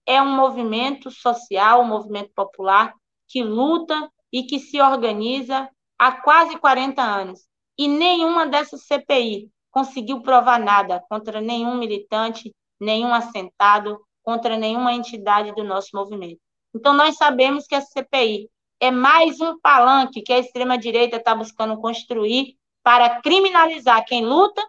[0.07, 2.93] é um movimento social, um movimento popular
[3.29, 5.68] que luta e que se organiza
[5.99, 7.47] há quase 40 anos.
[7.76, 15.55] E nenhuma dessas CPI conseguiu provar nada contra nenhum militante, nenhum assentado, contra nenhuma entidade
[15.55, 16.41] do nosso movimento.
[16.74, 18.51] Então, nós sabemos que a CPI
[18.81, 24.62] é mais um palanque que a extrema-direita está buscando construir para criminalizar quem luta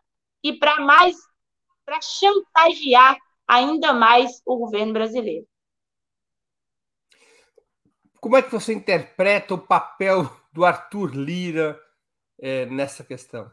[0.43, 1.15] e para mais
[1.85, 5.47] para chantagear ainda mais o governo brasileiro.
[8.19, 11.79] Como é que você interpreta o papel do Arthur Lira
[12.37, 13.49] é, nessa questão?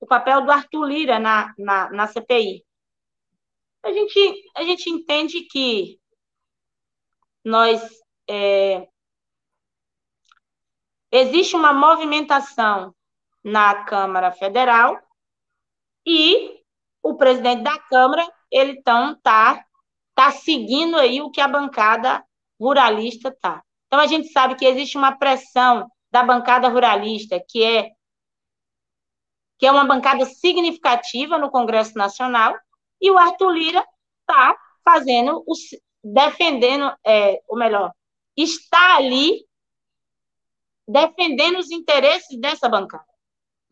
[0.00, 2.64] O papel do Arthur Lira na, na, na CPI.
[3.82, 5.98] A gente, a gente entende que
[7.44, 7.82] nós
[8.28, 8.86] é,
[11.10, 12.94] existe uma movimentação
[13.42, 15.00] na Câmara Federal
[16.06, 16.62] e
[17.02, 19.64] o presidente da Câmara, ele então tá
[20.14, 22.24] tá seguindo aí o que a bancada
[22.60, 23.62] ruralista tá.
[23.86, 27.90] Então a gente sabe que existe uma pressão da bancada ruralista, que é
[29.58, 32.54] que é uma bancada significativa no Congresso Nacional,
[33.02, 33.84] e o Arthur Lira
[34.20, 35.52] está fazendo, o,
[36.02, 37.92] defendendo, é, ou melhor,
[38.36, 39.44] está ali
[40.86, 43.04] defendendo os interesses dessa bancada.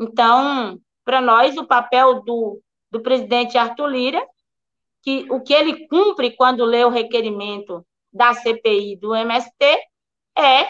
[0.00, 2.60] Então, para nós, o papel do,
[2.90, 4.26] do presidente Arthur Lira,
[5.02, 9.64] que o que ele cumpre quando lê o requerimento da CPI do MST
[10.36, 10.68] é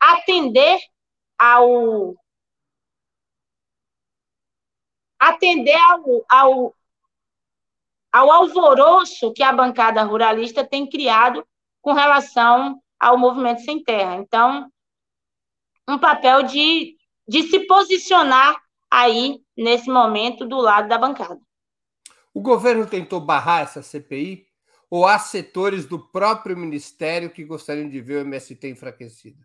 [0.00, 0.78] atender
[1.38, 2.14] ao,
[5.18, 6.74] atender ao, ao,
[8.12, 11.46] ao alvoroço que a bancada ruralista tem criado
[11.80, 14.16] com relação ao movimento sem terra.
[14.16, 14.70] Então,
[15.88, 16.96] um papel de,
[17.26, 21.40] de se posicionar aí, nesse momento, do lado da bancada.
[22.34, 24.46] O governo tentou barrar essa CPI?
[24.90, 29.42] Ou há setores do próprio ministério que gostariam de ver o MST enfraquecido?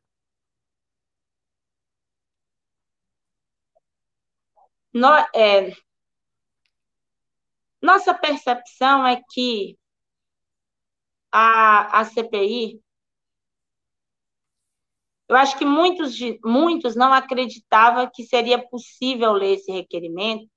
[4.94, 5.74] No, é,
[7.82, 9.78] nossa percepção é que
[11.32, 12.82] a, a CPI,
[15.30, 20.50] eu acho que muitos, muitos não acreditavam que seria possível ler esse requerimento,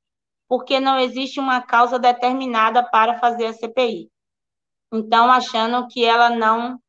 [0.49, 4.11] porque não existe uma causa determinada para fazer a CPI.
[4.93, 6.81] Então, achando que ela não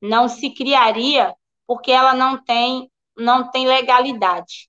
[0.00, 1.34] não se criaria
[1.66, 4.68] porque ela não tem não tem legalidade.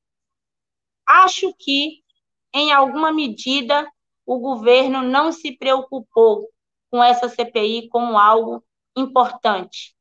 [1.05, 2.03] Acho que
[2.53, 3.87] em alguma medida
[4.29, 6.51] o governo não se preocupou
[6.91, 8.63] com essa CPI como algo
[8.95, 9.95] importante.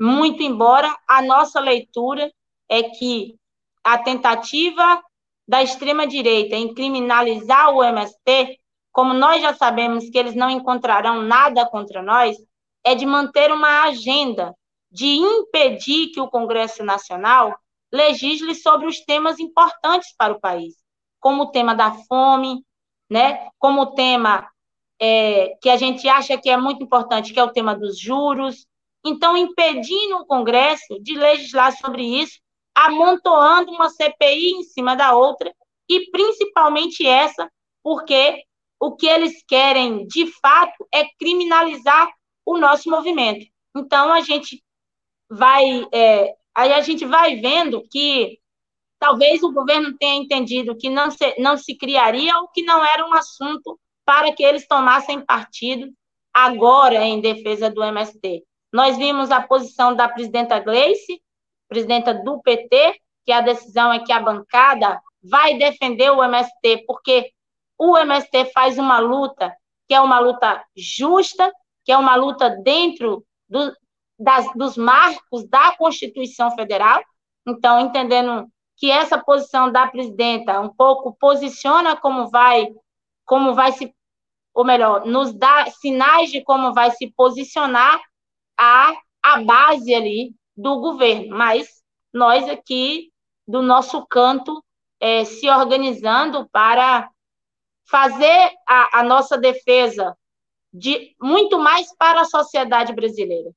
[0.00, 2.32] Muito embora a nossa leitura
[2.68, 3.38] é que
[3.84, 5.00] a tentativa
[5.46, 8.58] da extrema-direita em criminalizar o MST,
[8.90, 12.36] como nós já sabemos que eles não encontrarão nada contra nós,
[12.82, 14.52] é de manter uma agenda
[14.90, 17.56] de impedir que o Congresso Nacional
[17.92, 20.74] legisle sobre os temas importantes para o país,
[21.20, 22.64] como o tema da fome,
[23.14, 23.48] né?
[23.60, 24.50] Como tema
[25.00, 28.66] é, que a gente acha que é muito importante, que é o tema dos juros.
[29.06, 32.40] Então, impedindo o Congresso de legislar sobre isso,
[32.74, 35.54] amontoando uma CPI em cima da outra,
[35.88, 37.48] e principalmente essa,
[37.84, 38.42] porque
[38.80, 42.10] o que eles querem, de fato, é criminalizar
[42.44, 43.46] o nosso movimento.
[43.76, 44.60] Então, a gente
[45.30, 48.40] vai, é, aí a gente vai vendo que
[48.98, 53.06] talvez o governo tenha entendido que não se, não se criaria ou que não era
[53.06, 55.92] um assunto para que eles tomassem partido
[56.32, 58.42] agora em defesa do MST.
[58.72, 61.22] Nós vimos a posição da presidenta Gleice,
[61.68, 67.30] presidenta do PT, que a decisão é que a bancada vai defender o MST, porque
[67.78, 69.54] o MST faz uma luta
[69.86, 71.52] que é uma luta justa,
[71.84, 73.72] que é uma luta dentro do,
[74.18, 77.02] das, dos marcos da Constituição Federal.
[77.46, 82.68] Então, entendendo que essa posição da presidenta um pouco posiciona como vai,
[83.24, 83.94] como vai se,
[84.52, 88.00] ou melhor, nos dá sinais de como vai se posicionar
[88.58, 91.36] a, a base ali do governo.
[91.36, 91.68] Mas
[92.12, 93.12] nós aqui,
[93.46, 94.64] do nosso canto,
[95.00, 97.08] é, se organizando para
[97.88, 100.16] fazer a, a nossa defesa
[100.72, 103.50] de muito mais para a sociedade brasileira.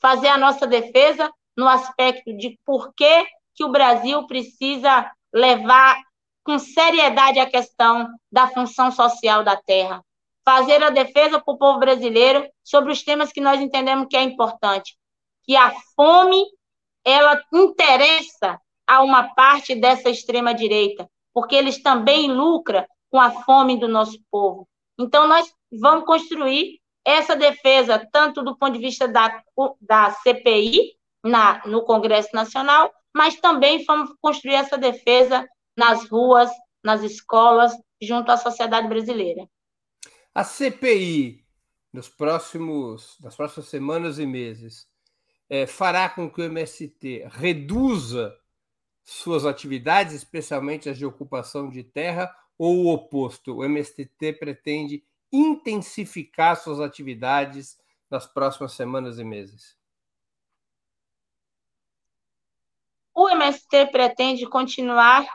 [0.00, 5.96] Fazer a nossa defesa no aspecto de por que que o Brasil precisa levar
[6.44, 10.02] com seriedade a questão da função social da terra,
[10.44, 14.22] fazer a defesa para o povo brasileiro sobre os temas que nós entendemos que é
[14.22, 14.96] importante,
[15.44, 16.44] que a fome
[17.04, 23.78] ela interessa a uma parte dessa extrema direita, porque eles também lucram com a fome
[23.78, 24.68] do nosso povo.
[24.98, 29.42] Então nós vamos construir essa defesa tanto do ponto de vista da,
[29.80, 30.94] da CPI
[31.24, 36.50] na, no Congresso Nacional, mas também vamos construir essa defesa nas ruas,
[36.82, 39.48] nas escolas, junto à sociedade brasileira.
[40.34, 41.44] A CPI,
[41.92, 44.88] nos próximos, nas próximas semanas e meses,
[45.48, 48.34] é, fará com que o MST reduza
[49.04, 53.56] suas atividades, especialmente as de ocupação de terra, ou o oposto?
[53.56, 57.78] O MST pretende intensificar suas atividades
[58.10, 59.76] nas próximas semanas e meses?
[63.14, 65.26] O MST pretende continuar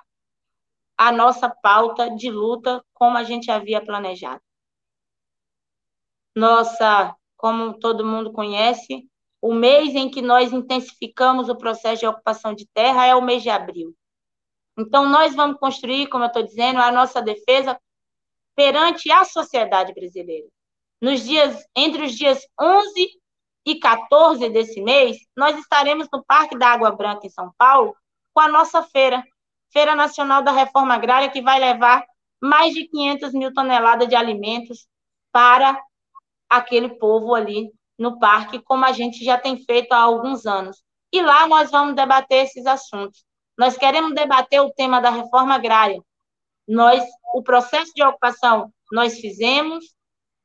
[0.97, 4.41] a nossa pauta de luta como a gente havia planejado.
[6.35, 9.07] Nossa, como todo mundo conhece,
[9.41, 13.43] o mês em que nós intensificamos o processo de ocupação de terra é o mês
[13.43, 13.95] de abril.
[14.77, 17.79] Então, nós vamos construir, como eu estou dizendo, a nossa defesa
[18.55, 20.47] perante a sociedade brasileira.
[20.99, 23.19] Nos dias, entre os dias 11
[23.67, 27.93] e 14 desse mês, nós estaremos no Parque da Água Branca, em São Paulo,
[28.33, 29.21] com a nossa feira,
[29.73, 32.05] Feira Nacional da Reforma Agrária, que vai levar
[32.41, 34.87] mais de 500 mil toneladas de alimentos
[35.33, 35.77] para
[36.49, 40.81] aquele povo ali no parque, como a gente já tem feito há alguns anos.
[41.11, 43.25] E lá nós vamos debater esses assuntos.
[43.57, 46.01] Nós queremos debater o tema da reforma agrária.
[46.65, 47.03] Nós,
[47.33, 49.93] o processo de ocupação, nós fizemos,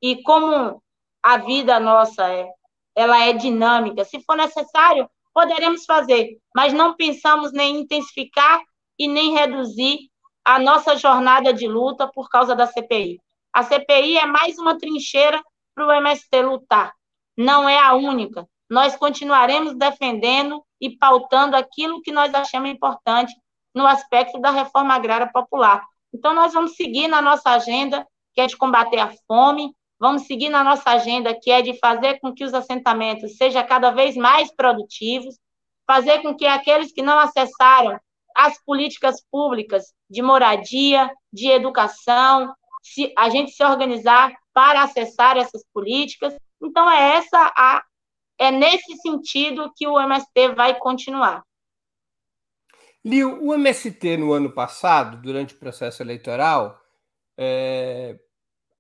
[0.03, 0.83] e como
[1.23, 2.51] a vida nossa é
[2.95, 4.05] ela é dinâmica.
[4.05, 8.61] Se for necessário, poderemos fazer, mas não pensamos nem intensificar
[8.99, 10.11] e nem reduzir
[10.45, 13.21] a nossa jornada de luta por causa da CPI.
[13.53, 15.43] A CPI é mais uma trincheira
[15.75, 16.93] para o MST lutar.
[17.37, 18.47] Não é a única.
[18.69, 23.35] Nós continuaremos defendendo e pautando aquilo que nós achamos importante
[23.75, 25.85] no aspecto da reforma agrária popular.
[26.13, 30.49] Então, nós vamos seguir na nossa agenda, que é de combater a fome, vamos seguir
[30.49, 34.53] na nossa agenda, que é de fazer com que os assentamentos sejam cada vez mais
[34.53, 35.39] produtivos,
[35.87, 38.01] fazer com que aqueles que não acessaram
[38.35, 45.63] as políticas públicas de moradia, de educação, se, a gente se organizar para acessar essas
[45.73, 46.35] políticas.
[46.61, 47.85] Então, é essa a
[48.41, 51.45] é nesse sentido que o MST vai continuar.
[53.05, 56.77] Lio, o MST no ano passado, durante o processo eleitoral,
[57.39, 58.19] é,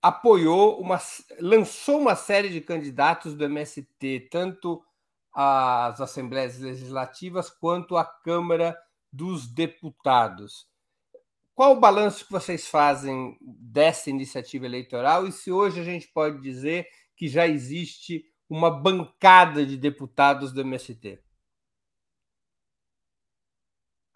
[0.02, 0.98] apoiou uma,
[1.38, 4.84] lançou uma série de candidatos do MST, tanto
[5.32, 8.76] às assembleias legislativas quanto à Câmara
[9.12, 10.68] dos Deputados.
[11.54, 16.40] Qual o balanço que vocês fazem dessa iniciativa eleitoral e se hoje a gente pode
[16.40, 21.22] dizer que já existe uma bancada de deputados do MST?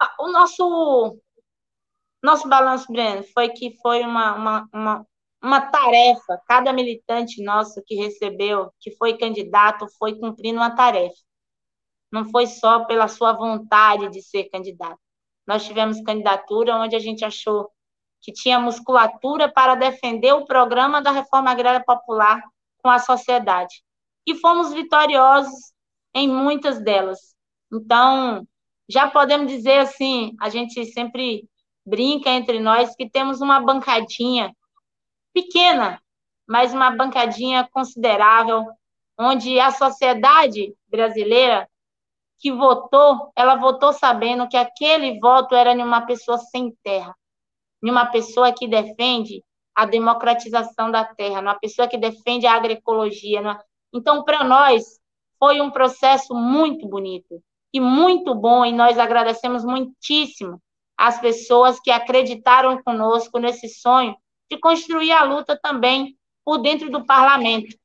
[0.01, 1.21] Ah, o nosso
[2.23, 5.07] nosso balanço, Breno, foi que foi uma, uma, uma,
[5.47, 11.15] uma tarefa, cada militante nosso que recebeu, que foi candidato, foi cumprindo uma tarefa.
[12.11, 14.99] Não foi só pela sua vontade de ser candidato.
[15.47, 17.71] Nós tivemos candidatura onde a gente achou
[18.21, 22.43] que tinha musculatura para defender o programa da reforma agrária popular
[22.83, 23.85] com a sociedade
[24.27, 25.73] e fomos vitoriosos
[26.13, 27.37] em muitas delas.
[27.73, 28.45] Então,
[28.89, 31.49] já podemos dizer assim, a gente sempre
[31.87, 34.53] brinca entre nós que temos uma bancadinha
[35.37, 36.01] pequena,
[36.49, 38.65] mas uma bancadinha considerável,
[39.19, 41.69] onde a sociedade brasileira
[42.39, 47.15] que votou, ela votou sabendo que aquele voto era de uma pessoa sem terra,
[47.83, 53.43] de uma pessoa que defende a democratização da terra, uma pessoa que defende a agroecologia,
[53.93, 54.85] então, para nós,
[55.39, 57.43] foi um processo muito bonito
[57.75, 60.61] e muito bom, e nós agradecemos muitíssimo
[60.97, 64.17] as pessoas que acreditaram conosco nesse sonho
[64.51, 67.77] de construir a luta também por dentro do parlamento.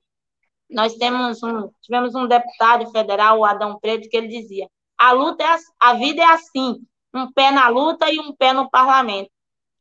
[0.69, 5.43] Nós temos um, tivemos um deputado federal, o Adão Preto, que ele dizia: a luta
[5.43, 9.29] é a vida é assim, um pé na luta e um pé no parlamento.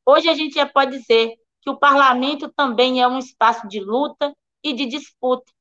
[0.05, 4.35] Hoje a gente já pode dizer que o parlamento também é um espaço de luta
[4.65, 5.53] e de disputa.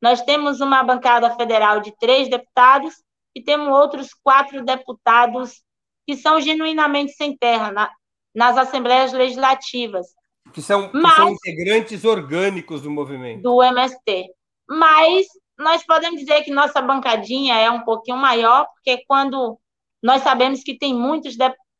[0.00, 2.94] Nós temos uma bancada federal de três deputados
[3.34, 5.62] e temos outros quatro deputados
[6.06, 7.90] que são genuinamente sem terra na,
[8.34, 10.06] nas assembleias legislativas.
[10.60, 13.42] Que são, que são integrantes orgânicos do movimento.
[13.42, 14.26] Do MST.
[14.68, 15.26] Mas
[15.58, 19.58] nós podemos dizer que nossa bancadinha é um pouquinho maior, porque quando
[20.02, 21.36] nós sabemos que tem muitos,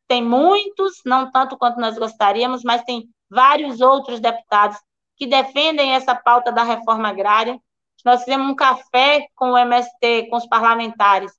[0.09, 4.79] tem muitos, não tanto quanto nós gostaríamos, mas tem vários outros deputados
[5.17, 7.59] que defendem essa pauta da reforma agrária
[8.05, 11.33] nós fizemos um café com o MST, com os parlamentares.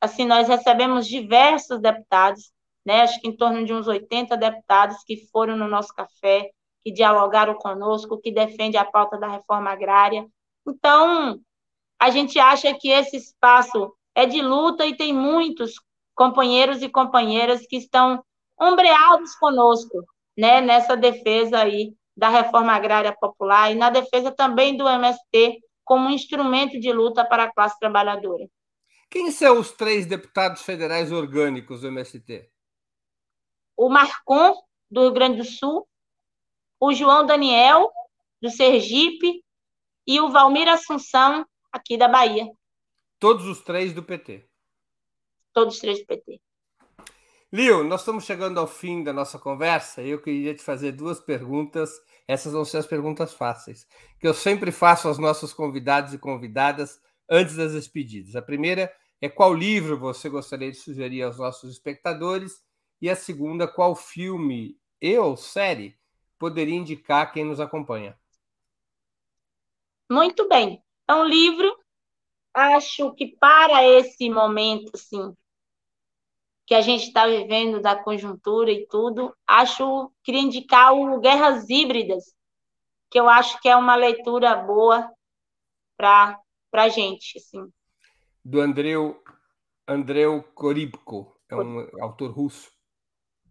[0.00, 2.52] Assim, nós recebemos diversos deputados,
[2.84, 3.02] né?
[3.02, 6.50] Acho que em torno de uns 80 deputados que foram no nosso café,
[6.84, 10.26] que dialogaram conosco, que defende a pauta da reforma agrária.
[10.66, 11.40] Então,
[11.98, 15.72] a gente acha que esse espaço é de luta e tem muitos
[16.14, 18.22] companheiros e companheiras que estão
[18.60, 20.04] ombreados conosco,
[20.36, 26.10] né, nessa defesa aí da reforma agrária popular e na defesa também do MST, como
[26.10, 28.46] instrumento de luta para a classe trabalhadora.
[29.10, 32.48] Quem são os três deputados federais orgânicos do MST?
[33.76, 34.54] O Marcon,
[34.90, 35.86] do Rio Grande do Sul,
[36.86, 37.90] o João Daniel,
[38.42, 39.42] do Sergipe,
[40.06, 42.46] e o Valmir Assunção, aqui da Bahia.
[43.18, 44.46] Todos os três do PT.
[45.54, 46.38] Todos os três do PT.
[47.50, 51.18] Lio, nós estamos chegando ao fim da nossa conversa e eu queria te fazer duas
[51.18, 51.90] perguntas.
[52.28, 53.86] Essas vão ser as perguntas fáceis,
[54.20, 58.36] que eu sempre faço aos nossos convidados e convidadas antes das despedidas.
[58.36, 62.62] A primeira é qual livro você gostaria de sugerir aos nossos espectadores?
[63.00, 65.96] E a segunda, qual filme e ou série
[66.44, 68.14] poderia indicar quem nos acompanha?
[70.10, 70.84] Muito bem.
[71.02, 71.74] Então, livro,
[72.52, 75.34] acho que para esse momento, assim,
[76.66, 82.34] que a gente está vivendo da conjuntura e tudo, acho queria indicar o Guerras Híbridas,
[83.10, 85.10] que eu acho que é uma leitura boa
[85.96, 86.38] para
[86.74, 87.72] a gente, assim.
[88.44, 89.18] Do Andreu
[89.88, 92.70] Andreu Koribko, é um autor russo.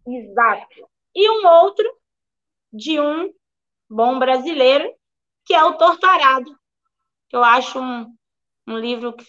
[0.06, 0.88] Exato.
[1.12, 2.03] E um outro
[2.74, 3.32] de um
[3.88, 4.92] bom brasileiro,
[5.46, 6.50] que é o Torturado,
[7.28, 8.16] que eu acho um,
[8.66, 9.24] um livro que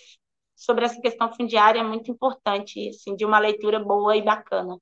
[0.55, 4.77] sobre essa questão fundiária é muito importante, assim, de uma leitura boa e bacana.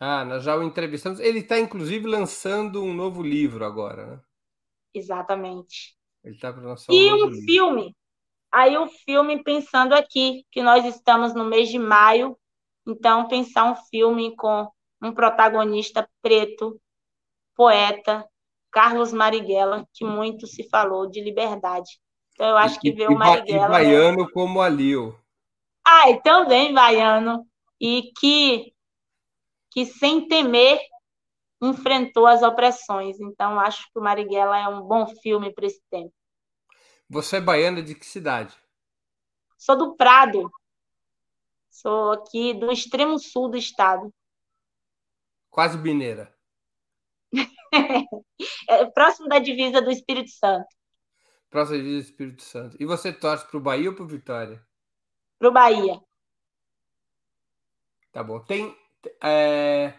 [0.00, 1.20] Ah, nós já o entrevistamos.
[1.20, 4.20] Ele está, inclusive, lançando um novo livro agora, né?
[4.94, 5.96] Exatamente.
[6.22, 7.44] Ele está para lançar um e um livro.
[7.44, 7.96] filme.
[8.52, 12.38] Aí o filme, pensando aqui, que nós estamos no mês de maio,
[12.86, 14.70] então pensar um filme com
[15.02, 16.80] um protagonista preto,
[17.58, 18.24] poeta,
[18.70, 21.98] Carlos Marighella, que muito se falou de liberdade.
[22.32, 23.66] Então eu acho que ver o Marighella...
[23.66, 24.30] E baiano né?
[24.32, 25.18] como Alil.
[25.84, 27.44] Ah, e também baiano.
[27.80, 28.72] E que,
[29.72, 30.78] que sem temer
[31.60, 33.18] enfrentou as opressões.
[33.18, 36.14] Então, acho que o Marighella é um bom filme para esse tempo.
[37.10, 38.56] Você é baiana de que cidade?
[39.56, 40.48] Sou do Prado.
[41.68, 44.14] Sou aqui do extremo sul do estado.
[45.50, 46.37] Quase mineira.
[48.68, 50.66] É próximo da divisa do Espírito Santo.
[51.50, 52.76] Próximo da divisa do Espírito Santo.
[52.80, 54.62] E você torce para o Bahia ou para o Vitória?
[55.38, 56.00] Para o Bahia.
[58.12, 58.40] Tá bom.
[58.40, 58.76] Tem.
[59.22, 59.94] É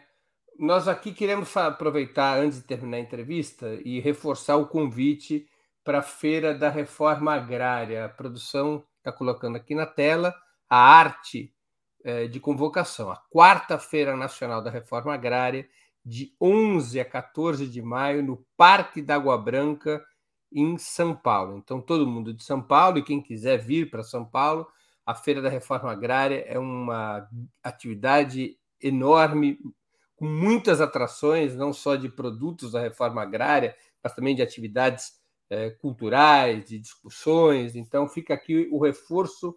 [0.59, 5.47] nós aqui queremos aproveitar, antes de terminar a entrevista, e reforçar o convite
[5.85, 8.03] para a Feira da Reforma Agrária.
[8.03, 10.35] A produção está colocando aqui na tela
[10.69, 11.55] a arte
[12.03, 13.09] é, de convocação.
[13.09, 15.65] A quarta-feira nacional da Reforma Agrária,
[16.05, 20.03] de 11 a 14 de maio, no Parque da Água Branca,
[20.51, 21.57] em São Paulo.
[21.57, 24.67] Então, todo mundo de São Paulo e quem quiser vir para São Paulo,
[25.05, 27.27] a Feira da Reforma Agrária é uma
[27.63, 29.59] atividade enorme,
[30.15, 35.13] com muitas atrações, não só de produtos da reforma agrária, mas também de atividades
[35.49, 37.75] é, culturais, de discussões.
[37.75, 39.55] Então, fica aqui o reforço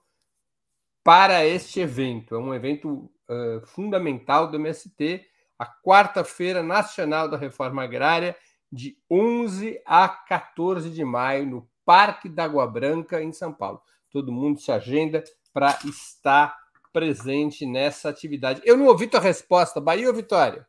[1.03, 2.35] para este evento.
[2.35, 5.25] É um evento uh, fundamental do MST,
[5.63, 8.37] a quarta-feira nacional da reforma agrária,
[8.71, 13.81] de 11 a 14 de maio, no Parque da Água Branca, em São Paulo.
[14.11, 16.59] Todo mundo se agenda para estar
[16.93, 18.61] presente nessa atividade.
[18.65, 19.81] Eu não ouvi tua resposta.
[19.81, 20.67] Bahia ou Vitória?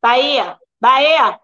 [0.00, 0.58] Bahia.
[0.80, 1.38] Bahia.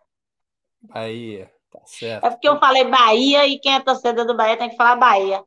[0.80, 1.52] Bahia.
[1.70, 2.24] Tá certo.
[2.24, 5.44] É porque eu falei Bahia e quem é torcedor do Bahia tem que falar Bahia.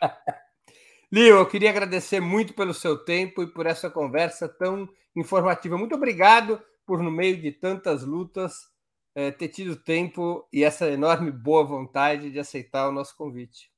[1.12, 5.78] Lio, eu queria agradecer muito pelo seu tempo e por essa conversa tão informativa.
[5.78, 8.70] Muito obrigado por, no meio de tantas lutas,
[9.14, 13.72] é, ter tido tempo e essa enorme boa vontade de aceitar o nosso convite.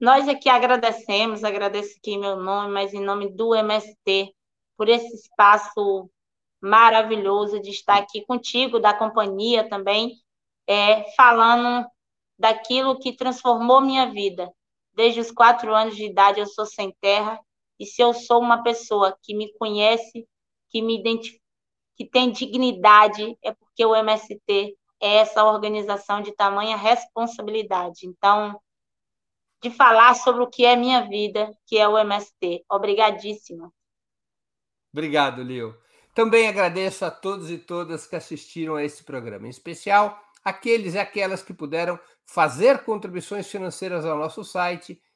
[0.00, 4.34] Nós aqui agradecemos, agradeço aqui em meu nome, mas em nome do MST,
[4.76, 6.10] por esse espaço
[6.60, 10.16] maravilhoso de estar aqui contigo, da companhia também,
[10.66, 11.86] é, falando
[12.36, 14.52] daquilo que transformou minha vida.
[14.92, 17.38] Desde os quatro anos de idade eu sou sem terra,
[17.82, 20.24] e se eu sou uma pessoa que me conhece,
[20.70, 21.42] que me identifica,
[21.96, 28.06] que tem dignidade, é porque o MST é essa organização de tamanha responsabilidade.
[28.06, 28.56] Então,
[29.60, 32.64] de falar sobre o que é minha vida, que é o MST.
[32.70, 33.68] Obrigadíssima.
[34.92, 35.76] Obrigado, Leo.
[36.14, 41.00] Também agradeço a todos e todas que assistiram a esse programa, em especial aqueles e
[41.00, 45.02] aquelas que puderam fazer contribuições financeiras ao nosso site